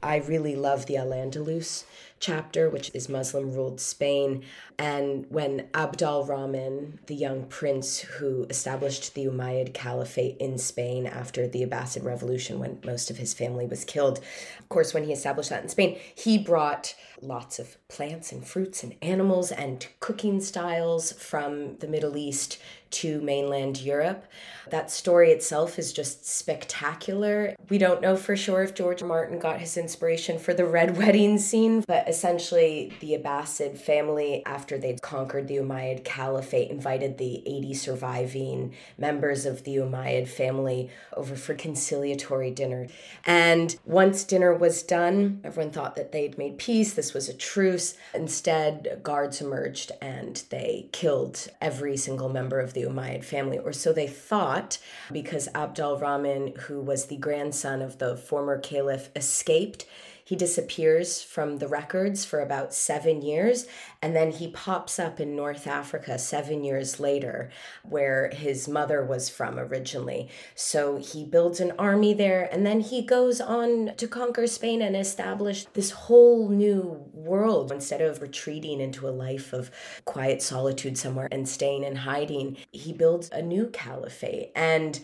I 0.03 0.17
really 0.17 0.55
love 0.55 0.85
the 0.85 0.97
Al 0.97 1.07
Andalus 1.07 1.85
chapter, 2.25 2.69
which 2.71 2.89
is 2.95 3.07
Muslim 3.07 3.51
ruled 3.51 3.79
Spain. 3.79 4.43
And 4.79 5.27
when 5.29 5.67
Abd 5.75 6.01
al 6.01 6.25
Rahman, 6.25 6.99
the 7.05 7.13
young 7.13 7.45
prince 7.45 7.99
who 7.99 8.45
established 8.49 9.13
the 9.13 9.25
Umayyad 9.25 9.75
Caliphate 9.75 10.37
in 10.37 10.57
Spain 10.57 11.05
after 11.05 11.47
the 11.47 11.63
Abbasid 11.63 12.03
Revolution, 12.03 12.57
when 12.57 12.79
most 12.83 13.11
of 13.11 13.17
his 13.17 13.35
family 13.35 13.67
was 13.67 13.85
killed, 13.85 14.19
of 14.59 14.69
course, 14.69 14.91
when 14.91 15.03
he 15.03 15.13
established 15.13 15.51
that 15.51 15.61
in 15.61 15.69
Spain, 15.69 15.99
he 16.15 16.39
brought 16.39 16.95
lots 17.21 17.59
of 17.59 17.77
plants 17.87 18.31
and 18.31 18.45
fruits 18.45 18.83
and 18.83 18.95
animals 19.01 19.51
and 19.51 19.87
cooking 19.99 20.41
styles 20.41 21.11
from 21.13 21.77
the 21.77 21.87
Middle 21.87 22.17
East 22.17 22.57
to 22.95 23.19
mainland 23.21 23.81
Europe. 23.81 24.25
That 24.69 24.89
story 24.89 25.31
itself 25.31 25.77
is 25.77 25.91
just 25.91 26.25
spectacular. 26.25 27.55
We 27.69 27.77
don't 27.77 28.01
know 28.01 28.15
for 28.15 28.37
sure 28.37 28.63
if 28.63 28.73
George 28.73 29.03
Martin 29.03 29.37
got 29.37 29.59
his 29.59 29.75
inspiration 29.75 30.39
for 30.39 30.53
the 30.53 30.65
red 30.65 30.97
wedding 31.05 31.37
scene, 31.37 31.83
but 31.87 32.07
essentially 32.07 32.93
the 33.01 33.17
Abbasid 33.17 33.77
family, 33.77 34.43
after 34.45 34.77
they'd 34.77 35.01
conquered 35.01 35.47
the 35.47 35.57
Umayyad 35.57 36.05
Caliphate, 36.05 36.71
invited 36.71 37.17
the 37.17 37.43
80 37.45 37.73
surviving 37.73 38.73
members 38.97 39.45
of 39.45 39.63
the 39.65 39.75
Umayyad 39.75 40.27
family 40.29 40.89
over 41.17 41.35
for 41.35 41.53
conciliatory 41.53 42.51
dinner. 42.51 42.87
And 43.25 43.75
once 43.83 44.23
dinner 44.23 44.53
was 44.53 44.83
done, 44.83 45.41
everyone 45.43 45.73
thought 45.73 45.95
that 45.97 46.13
they'd 46.13 46.37
made 46.37 46.57
peace. 46.57 46.93
This 47.05 47.13
was 47.13 47.29
a 47.29 47.35
truce. 47.35 47.93
Instead, 48.15 49.01
guards 49.03 49.39
emerged 49.39 49.91
and 50.01 50.41
they 50.49 50.89
killed 50.91 51.49
every 51.61 51.97
single 51.97 52.29
member 52.29 52.59
of 52.59 52.73
the 52.73 52.81
Umayyad 52.81 53.23
family, 53.23 53.59
or 53.59 53.73
so 53.73 53.93
they 53.93 54.07
thought, 54.07 54.79
because 55.11 55.47
Abd 55.53 55.79
al 55.81 55.99
Rahman, 55.99 56.55
who 56.61 56.81
was 56.81 57.05
the 57.05 57.17
grandson 57.17 57.83
of 57.83 57.99
the 57.99 58.17
former 58.17 58.57
caliph, 58.57 59.11
escaped 59.15 59.85
he 60.25 60.35
disappears 60.35 61.21
from 61.21 61.59
the 61.59 61.67
records 61.67 62.25
for 62.25 62.39
about 62.39 62.73
seven 62.73 63.21
years, 63.21 63.67
and 64.01 64.15
then 64.15 64.31
he 64.31 64.47
pops 64.47 64.97
up 64.97 65.19
in 65.19 65.35
North 65.35 65.67
Africa 65.67 66.17
seven 66.17 66.63
years 66.63 66.99
later, 66.99 67.51
where 67.83 68.31
his 68.33 68.67
mother 68.67 69.05
was 69.05 69.29
from 69.29 69.59
originally. 69.59 70.27
So 70.55 70.97
he 70.97 71.23
builds 71.23 71.59
an 71.59 71.73
army 71.77 72.15
there, 72.15 72.49
and 72.51 72.65
then 72.65 72.79
he 72.79 73.03
goes 73.03 73.39
on 73.39 73.91
to 73.97 74.07
conquer 74.07 74.47
Spain 74.47 74.81
and 74.81 74.95
establish 74.95 75.65
this 75.73 75.91
whole 75.91 76.49
new 76.49 77.05
world. 77.13 77.71
Instead 77.71 78.01
of 78.01 78.19
retreating 78.19 78.81
into 78.81 79.07
a 79.07 79.11
life 79.11 79.53
of 79.53 79.69
quiet 80.05 80.41
solitude 80.41 80.97
somewhere 80.97 81.27
and 81.31 81.47
staying 81.47 81.83
in 81.83 81.97
hiding, 81.97 82.57
he 82.71 82.91
builds 82.91 83.29
a 83.29 83.43
new 83.43 83.67
caliphate. 83.67 84.51
And 84.55 84.99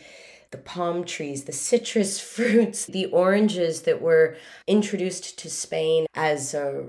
the 0.51 0.57
palm 0.57 1.03
trees, 1.03 1.45
the 1.45 1.51
citrus 1.51 2.19
fruits, 2.33 2.85
the 2.85 3.05
oranges 3.07 3.83
that 3.83 4.01
were 4.01 4.37
introduced 4.67 5.39
to 5.39 5.49
Spain 5.49 6.05
as 6.13 6.53
a 6.53 6.85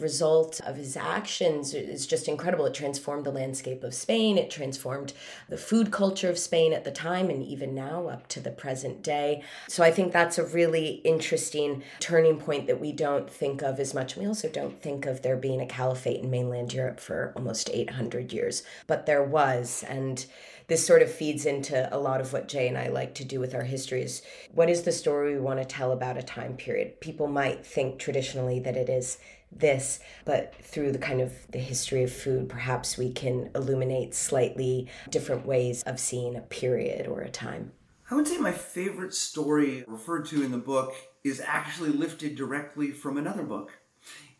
result 0.00 0.60
of 0.60 0.76
his 0.76 0.96
actions 0.96 1.74
is 1.74 2.06
just 2.06 2.28
incredible. 2.28 2.66
It 2.66 2.74
transformed 2.74 3.24
the 3.24 3.30
landscape 3.30 3.82
of 3.82 3.94
Spain, 3.94 4.38
it 4.38 4.50
transformed 4.50 5.12
the 5.48 5.56
food 5.56 5.90
culture 5.90 6.28
of 6.28 6.38
Spain 6.38 6.72
at 6.72 6.84
the 6.84 6.90
time 6.90 7.30
and 7.30 7.42
even 7.42 7.74
now 7.74 8.08
up 8.08 8.28
to 8.28 8.40
the 8.40 8.50
present 8.50 9.02
day. 9.02 9.42
So 9.68 9.82
I 9.82 9.90
think 9.90 10.12
that's 10.12 10.38
a 10.38 10.44
really 10.44 11.00
interesting 11.04 11.82
turning 12.00 12.38
point 12.38 12.66
that 12.66 12.80
we 12.80 12.92
don't 12.92 13.30
think 13.30 13.62
of 13.62 13.80
as 13.80 13.94
much. 13.94 14.16
We 14.16 14.26
also 14.26 14.48
don't 14.48 14.80
think 14.80 15.06
of 15.06 15.22
there 15.22 15.36
being 15.36 15.60
a 15.60 15.66
caliphate 15.66 16.22
in 16.22 16.30
mainland 16.30 16.72
Europe 16.72 17.00
for 17.00 17.32
almost 17.36 17.70
800 17.72 18.32
years, 18.32 18.62
but 18.86 19.06
there 19.06 19.24
was. 19.24 19.84
And 19.88 20.24
this 20.68 20.86
sort 20.86 21.02
of 21.02 21.10
feeds 21.10 21.46
into 21.46 21.94
a 21.94 21.98
lot 21.98 22.20
of 22.20 22.32
what 22.32 22.48
Jay 22.48 22.68
and 22.68 22.76
I 22.76 22.88
like 22.88 23.14
to 23.16 23.24
do 23.24 23.40
with 23.40 23.54
our 23.54 23.62
histories. 23.62 24.22
What 24.52 24.68
is 24.68 24.82
the 24.82 24.92
story 24.92 25.34
we 25.34 25.40
want 25.40 25.60
to 25.60 25.64
tell 25.64 25.92
about 25.92 26.16
a 26.16 26.22
time 26.22 26.56
period? 26.56 27.00
People 27.00 27.28
might 27.28 27.64
think 27.64 27.98
traditionally 27.98 28.58
that 28.60 28.76
it 28.76 28.88
is 28.88 29.18
this 29.52 30.00
but 30.24 30.54
through 30.60 30.90
the 30.90 30.98
kind 30.98 31.20
of 31.20 31.32
the 31.52 31.58
history 31.58 32.02
of 32.02 32.12
food 32.12 32.48
perhaps 32.48 32.98
we 32.98 33.12
can 33.12 33.48
illuminate 33.54 34.12
slightly 34.12 34.88
different 35.08 35.46
ways 35.46 35.84
of 35.84 36.00
seeing 36.00 36.34
a 36.34 36.40
period 36.40 37.06
or 37.06 37.20
a 37.20 37.30
time 37.30 37.70
I 38.10 38.14
would 38.14 38.28
say 38.28 38.38
my 38.38 38.52
favorite 38.52 39.14
story 39.14 39.84
referred 39.88 40.26
to 40.26 40.42
in 40.42 40.52
the 40.52 40.58
book 40.58 40.94
is 41.24 41.42
actually 41.44 41.90
lifted 41.90 42.36
directly 42.36 42.92
from 42.92 43.16
another 43.16 43.42
book. 43.42 43.72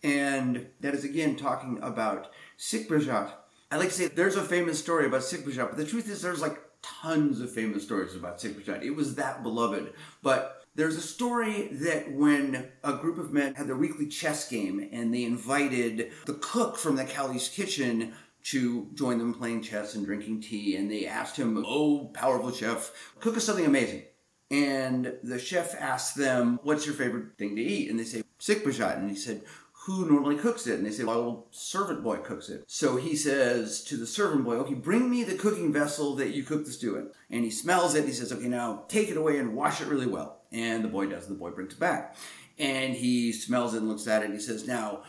And 0.05 0.69
that 0.79 0.95
is 0.95 1.03
again 1.03 1.35
talking 1.35 1.81
about 1.83 2.31
Sikbajat, 2.57 3.33
I 3.71 3.79
like 3.79 3.89
to 3.89 3.95
say 3.95 4.07
there's 4.07 4.37
a 4.37 4.45
famous 4.45 4.79
story 4.79 5.07
about 5.07 5.23
Sikbajat, 5.23 5.69
but 5.71 5.77
the 5.77 5.85
truth 5.85 6.09
is 6.09 6.23
there's 6.23 6.41
like 6.41 6.61
tons 6.83 7.41
of 7.41 7.51
famous 7.51 7.83
stories 7.83 8.15
about 8.15 8.39
Sikbajat. 8.39 8.83
It 8.83 8.95
was 8.95 9.17
that 9.17 9.43
beloved. 9.43 9.93
But 10.23 10.65
there's 10.77 10.97
a 10.97 11.03
story 11.03 11.69
that 11.73 12.13
when 12.13 12.69
a 12.85 12.93
group 12.93 13.19
of 13.19 13.33
men 13.33 13.55
had 13.55 13.67
their 13.67 13.77
weekly 13.77 14.07
chess 14.07 14.49
game 14.49 14.89
and 14.93 15.13
they 15.13 15.25
invited 15.25 16.13
the 16.27 16.35
cook 16.35 16.77
from 16.77 16.97
the 16.97 17.05
Caliph's 17.05 17.49
kitchen 17.49 18.13
to 18.45 18.89
join 18.95 19.19
them 19.19 19.35
playing 19.35 19.63
chess 19.63 19.97
and 19.97 20.07
drinking 20.07 20.41
tea, 20.41 20.77
and 20.77 20.89
they 20.89 21.07
asked 21.07 21.37
him, 21.37 21.65
Oh, 21.67 22.13
powerful 22.15 22.53
chef, 22.53 22.93
cook 23.19 23.37
us 23.37 23.45
something 23.45 23.67
amazing. 23.67 24.05
And 24.53 25.15
the 25.25 25.41
chef 25.41 25.75
asked 25.75 26.17
them, 26.17 26.61
What's 26.63 26.87
your 26.87 26.95
favorite 26.95 27.37
thing 27.37 27.57
to 27.57 27.63
eat? 27.63 27.91
And 27.91 27.99
they 27.99 28.05
say, 28.05 28.23
Sikbajat. 28.39 28.99
And 28.99 29.11
he 29.11 29.17
said, 29.17 29.43
who 29.87 30.05
normally 30.05 30.35
cooks 30.35 30.67
it? 30.67 30.75
And 30.75 30.85
they 30.85 30.91
say, 30.91 31.05
well, 31.05 31.47
servant 31.53 32.03
boy 32.03 32.17
cooks 32.17 32.49
it. 32.49 32.65
So 32.67 32.97
he 32.97 33.15
says 33.15 33.85
to 33.85 33.97
the 33.97 34.05
servant 34.05 34.45
boy, 34.45 34.57
okay, 34.57 34.75
bring 34.75 35.09
me 35.09 35.23
the 35.23 35.37
cooking 35.37 35.73
vessel 35.73 36.17
that 36.17 36.35
you 36.35 36.43
cook 36.43 36.65
the 36.65 36.73
stew 36.73 36.97
in. 36.97 37.11
And 37.31 37.45
he 37.45 37.53
smells 37.53 37.95
it. 37.95 38.05
he 38.05 38.11
says, 38.11 38.33
okay, 38.33 38.49
now 38.49 38.83
take 38.89 39.11
it 39.11 39.17
away 39.17 39.39
and 39.39 39.55
wash 39.55 39.81
it 39.81 39.87
really 39.87 40.09
well. 40.09 40.41
And 40.51 40.83
the 40.83 40.89
boy 40.89 41.07
does. 41.07 41.29
The 41.29 41.35
boy 41.35 41.51
brings 41.51 41.75
it 41.75 41.79
back. 41.79 42.17
And 42.59 42.95
he 42.95 43.31
smells 43.31 43.75
it 43.75 43.79
and 43.79 43.89
looks 43.89 44.09
at 44.09 44.23
it. 44.23 44.25
And 44.25 44.35
he 44.35 44.41
says, 44.41 44.67
now 44.67 45.05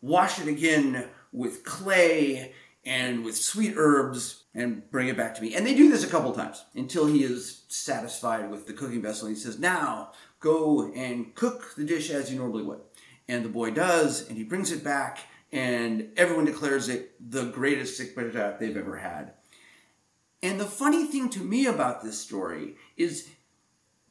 wash 0.00 0.40
it 0.40 0.48
again 0.48 1.06
with 1.30 1.62
clay 1.62 2.54
and 2.86 3.26
with 3.26 3.36
sweet 3.36 3.74
herbs 3.76 4.44
and 4.54 4.90
bring 4.90 5.08
it 5.08 5.18
back 5.18 5.34
to 5.34 5.42
me. 5.42 5.54
And 5.54 5.66
they 5.66 5.74
do 5.74 5.90
this 5.90 6.02
a 6.02 6.08
couple 6.08 6.32
times 6.32 6.64
until 6.74 7.06
he 7.06 7.24
is 7.24 7.64
satisfied 7.68 8.50
with 8.50 8.66
the 8.66 8.72
cooking 8.72 9.02
vessel. 9.02 9.26
And 9.26 9.36
he 9.36 9.42
says, 9.42 9.58
now 9.58 10.12
go 10.40 10.90
and 10.94 11.34
cook 11.34 11.74
the 11.76 11.84
dish 11.84 12.08
as 12.08 12.32
you 12.32 12.38
normally 12.38 12.62
would. 12.62 12.80
And 13.28 13.44
the 13.44 13.48
boy 13.48 13.70
does, 13.70 14.28
and 14.28 14.36
he 14.36 14.44
brings 14.44 14.70
it 14.70 14.84
back, 14.84 15.20
and 15.50 16.10
everyone 16.16 16.44
declares 16.44 16.88
it 16.88 17.14
the 17.30 17.44
greatest 17.46 18.00
sikbajat 18.00 18.58
they've 18.58 18.76
ever 18.76 18.96
had. 18.96 19.34
And 20.42 20.60
the 20.60 20.66
funny 20.66 21.06
thing 21.06 21.30
to 21.30 21.40
me 21.40 21.66
about 21.66 22.02
this 22.02 22.18
story 22.18 22.76
is, 22.96 23.30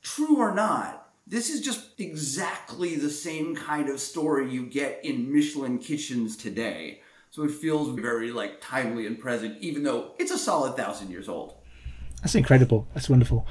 true 0.02 0.38
or 0.38 0.54
not, 0.54 1.12
this 1.28 1.50
is 1.50 1.62
just 1.62 2.00
exactly 2.00 2.96
the 2.96 3.10
same 3.10 3.56
kind 3.56 3.88
of 3.88 4.00
story 4.00 4.52
you 4.52 4.66
get 4.66 5.00
in 5.06 5.32
Michelin 5.32 5.78
kitchens 5.78 6.36
today. 6.36 7.02
So 7.30 7.44
it 7.44 7.52
feels 7.52 7.98
very 7.98 8.32
like 8.32 8.62
timely 8.62 9.08
and 9.08 9.18
present, 9.18 9.58
even 9.62 9.84
though 9.84 10.14
it's 10.20 10.32
a 10.32 10.38
solid 10.38 10.76
thousand 10.76 11.12
years 11.12 11.30
old. 11.30 11.56
That's 12.22 12.36
incredible. 12.36 12.88
That's 12.94 13.10
wonderful. 13.10 13.48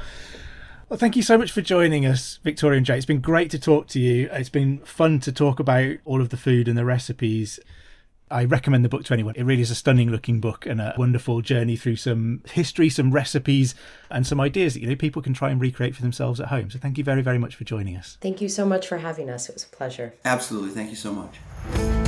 Well, 0.92 0.98
thank 0.98 1.16
you 1.16 1.22
so 1.22 1.38
much 1.38 1.52
for 1.52 1.62
joining 1.62 2.04
us, 2.04 2.38
Victoria 2.44 2.76
and 2.76 2.84
Jay. 2.84 2.98
It's 2.98 3.06
been 3.06 3.22
great 3.22 3.50
to 3.52 3.58
talk 3.58 3.86
to 3.88 3.98
you. 3.98 4.28
It's 4.30 4.50
been 4.50 4.80
fun 4.80 5.20
to 5.20 5.32
talk 5.32 5.58
about 5.58 5.96
all 6.04 6.20
of 6.20 6.28
the 6.28 6.36
food 6.36 6.68
and 6.68 6.76
the 6.76 6.84
recipes. 6.84 7.58
I 8.30 8.44
recommend 8.44 8.84
the 8.84 8.90
book 8.90 9.02
to 9.04 9.14
anyone. 9.14 9.34
It 9.34 9.44
really 9.44 9.62
is 9.62 9.70
a 9.70 9.74
stunning 9.74 10.10
looking 10.10 10.38
book 10.38 10.66
and 10.66 10.82
a 10.82 10.94
wonderful 10.98 11.40
journey 11.40 11.76
through 11.76 11.96
some 11.96 12.42
history, 12.50 12.90
some 12.90 13.10
recipes, 13.10 13.74
and 14.10 14.26
some 14.26 14.38
ideas 14.38 14.74
that 14.74 14.80
you 14.80 14.86
know 14.86 14.94
people 14.94 15.22
can 15.22 15.32
try 15.32 15.48
and 15.48 15.62
recreate 15.62 15.96
for 15.96 16.02
themselves 16.02 16.40
at 16.40 16.48
home. 16.48 16.70
So 16.70 16.78
thank 16.78 16.98
you 16.98 17.04
very, 17.04 17.22
very 17.22 17.38
much 17.38 17.56
for 17.56 17.64
joining 17.64 17.96
us. 17.96 18.18
Thank 18.20 18.42
you 18.42 18.50
so 18.50 18.66
much 18.66 18.86
for 18.86 18.98
having 18.98 19.30
us. 19.30 19.48
It 19.48 19.54
was 19.54 19.64
a 19.64 19.68
pleasure. 19.68 20.12
Absolutely. 20.26 20.72
Thank 20.72 20.90
you 20.90 20.96
so 20.96 21.14
much. 21.14 22.01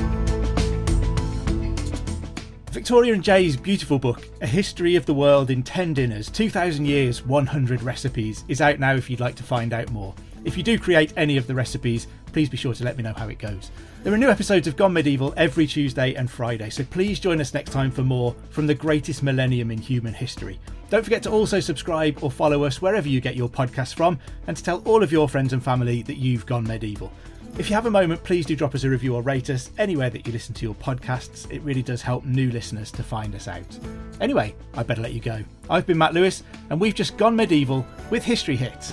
Victoria 2.74 3.14
and 3.14 3.22
Jay's 3.22 3.56
beautiful 3.56 4.00
book, 4.00 4.26
A 4.40 4.48
History 4.48 4.96
of 4.96 5.06
the 5.06 5.14
World 5.14 5.48
in 5.48 5.62
10 5.62 5.94
Dinners 5.94 6.28
2000 6.28 6.84
Years, 6.84 7.24
100 7.24 7.82
Recipes, 7.82 8.44
is 8.48 8.60
out 8.60 8.80
now 8.80 8.96
if 8.96 9.08
you'd 9.08 9.20
like 9.20 9.36
to 9.36 9.44
find 9.44 9.72
out 9.72 9.92
more. 9.92 10.12
If 10.42 10.56
you 10.56 10.64
do 10.64 10.76
create 10.76 11.12
any 11.16 11.36
of 11.36 11.46
the 11.46 11.54
recipes, 11.54 12.08
please 12.32 12.48
be 12.48 12.56
sure 12.56 12.74
to 12.74 12.82
let 12.82 12.96
me 12.96 13.04
know 13.04 13.12
how 13.12 13.28
it 13.28 13.38
goes. 13.38 13.70
There 14.02 14.12
are 14.12 14.18
new 14.18 14.28
episodes 14.28 14.66
of 14.66 14.74
Gone 14.74 14.92
Medieval 14.92 15.32
every 15.36 15.68
Tuesday 15.68 16.14
and 16.14 16.28
Friday, 16.28 16.68
so 16.68 16.82
please 16.82 17.20
join 17.20 17.40
us 17.40 17.54
next 17.54 17.70
time 17.70 17.92
for 17.92 18.02
more 18.02 18.34
from 18.50 18.66
the 18.66 18.74
greatest 18.74 19.22
millennium 19.22 19.70
in 19.70 19.78
human 19.78 20.12
history. 20.12 20.58
Don't 20.90 21.04
forget 21.04 21.22
to 21.22 21.30
also 21.30 21.60
subscribe 21.60 22.24
or 22.24 22.30
follow 22.30 22.64
us 22.64 22.82
wherever 22.82 23.08
you 23.08 23.20
get 23.20 23.36
your 23.36 23.48
podcasts 23.48 23.94
from, 23.94 24.18
and 24.48 24.56
to 24.56 24.64
tell 24.64 24.82
all 24.84 25.04
of 25.04 25.12
your 25.12 25.28
friends 25.28 25.52
and 25.52 25.62
family 25.62 26.02
that 26.02 26.16
you've 26.16 26.44
gone 26.44 26.64
medieval. 26.64 27.12
If 27.56 27.70
you 27.70 27.76
have 27.76 27.86
a 27.86 27.90
moment, 27.90 28.24
please 28.24 28.46
do 28.46 28.56
drop 28.56 28.74
us 28.74 28.82
a 28.82 28.90
review 28.90 29.14
or 29.14 29.22
rate 29.22 29.48
us 29.48 29.70
anywhere 29.78 30.10
that 30.10 30.26
you 30.26 30.32
listen 30.32 30.56
to 30.56 30.64
your 30.64 30.74
podcasts. 30.74 31.48
It 31.52 31.62
really 31.62 31.82
does 31.84 32.02
help 32.02 32.24
new 32.24 32.50
listeners 32.50 32.90
to 32.90 33.04
find 33.04 33.32
us 33.32 33.46
out. 33.46 33.78
Anyway, 34.20 34.56
I 34.74 34.82
better 34.82 35.02
let 35.02 35.12
you 35.12 35.20
go. 35.20 35.40
I've 35.70 35.86
been 35.86 35.96
Matt 35.96 36.14
Lewis, 36.14 36.42
and 36.70 36.80
we've 36.80 36.96
just 36.96 37.16
gone 37.16 37.36
medieval 37.36 37.86
with 38.10 38.24
History 38.24 38.56
Hit. 38.56 38.92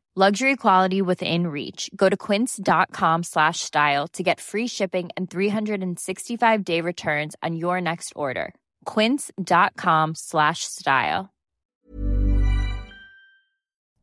Luxury 0.13 0.57
quality 0.57 1.01
within 1.01 1.47
reach. 1.47 1.89
Go 1.95 2.09
to 2.09 2.17
quince.com 2.17 3.23
slash 3.23 3.61
style 3.61 4.09
to 4.09 4.21
get 4.21 4.41
free 4.41 4.67
shipping 4.67 5.09
and 5.15 5.29
365 5.29 6.63
day 6.65 6.81
returns 6.81 7.37
on 7.41 7.55
your 7.55 7.79
next 7.79 8.11
order. 8.13 8.53
Quince.com 8.83 10.13
slash 10.15 10.65
style. 10.65 11.29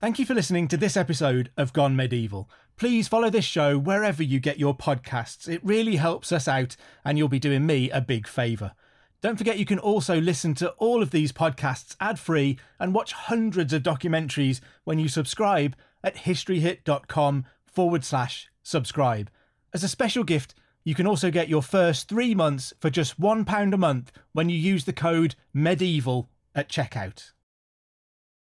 Thank 0.00 0.18
you 0.18 0.24
for 0.24 0.32
listening 0.32 0.66
to 0.68 0.78
this 0.78 0.96
episode 0.96 1.50
of 1.58 1.74
Gone 1.74 1.94
Medieval. 1.94 2.48
Please 2.78 3.06
follow 3.06 3.28
this 3.28 3.44
show 3.44 3.76
wherever 3.76 4.22
you 4.22 4.40
get 4.40 4.58
your 4.58 4.74
podcasts. 4.74 5.46
It 5.46 5.60
really 5.62 5.96
helps 5.96 6.32
us 6.32 6.48
out, 6.48 6.74
and 7.04 7.18
you'll 7.18 7.28
be 7.28 7.38
doing 7.38 7.66
me 7.66 7.90
a 7.90 8.00
big 8.00 8.26
favour. 8.26 8.72
Don't 9.20 9.36
forget 9.36 9.58
you 9.58 9.66
can 9.66 9.80
also 9.80 10.20
listen 10.20 10.54
to 10.54 10.70
all 10.78 11.02
of 11.02 11.10
these 11.10 11.32
podcasts 11.32 11.96
ad 12.00 12.18
free 12.18 12.56
and 12.78 12.94
watch 12.94 13.12
hundreds 13.12 13.72
of 13.72 13.82
documentaries 13.82 14.60
when 14.84 15.00
you 15.00 15.08
subscribe 15.08 15.74
at 16.02 16.16
historyhit.com 16.16 17.44
forward 17.66 18.04
slash 18.04 18.48
subscribe. 18.62 19.30
As 19.72 19.84
a 19.84 19.88
special 19.88 20.24
gift, 20.24 20.54
you 20.84 20.94
can 20.94 21.06
also 21.06 21.30
get 21.30 21.48
your 21.48 21.62
first 21.62 22.08
three 22.08 22.34
months 22.34 22.72
for 22.80 22.90
just 22.90 23.20
£1 23.20 23.74
a 23.74 23.76
month 23.76 24.12
when 24.32 24.48
you 24.48 24.56
use 24.56 24.84
the 24.84 24.92
code 24.92 25.34
MEDIEVAL 25.54 26.28
at 26.54 26.68
checkout. 26.68 27.32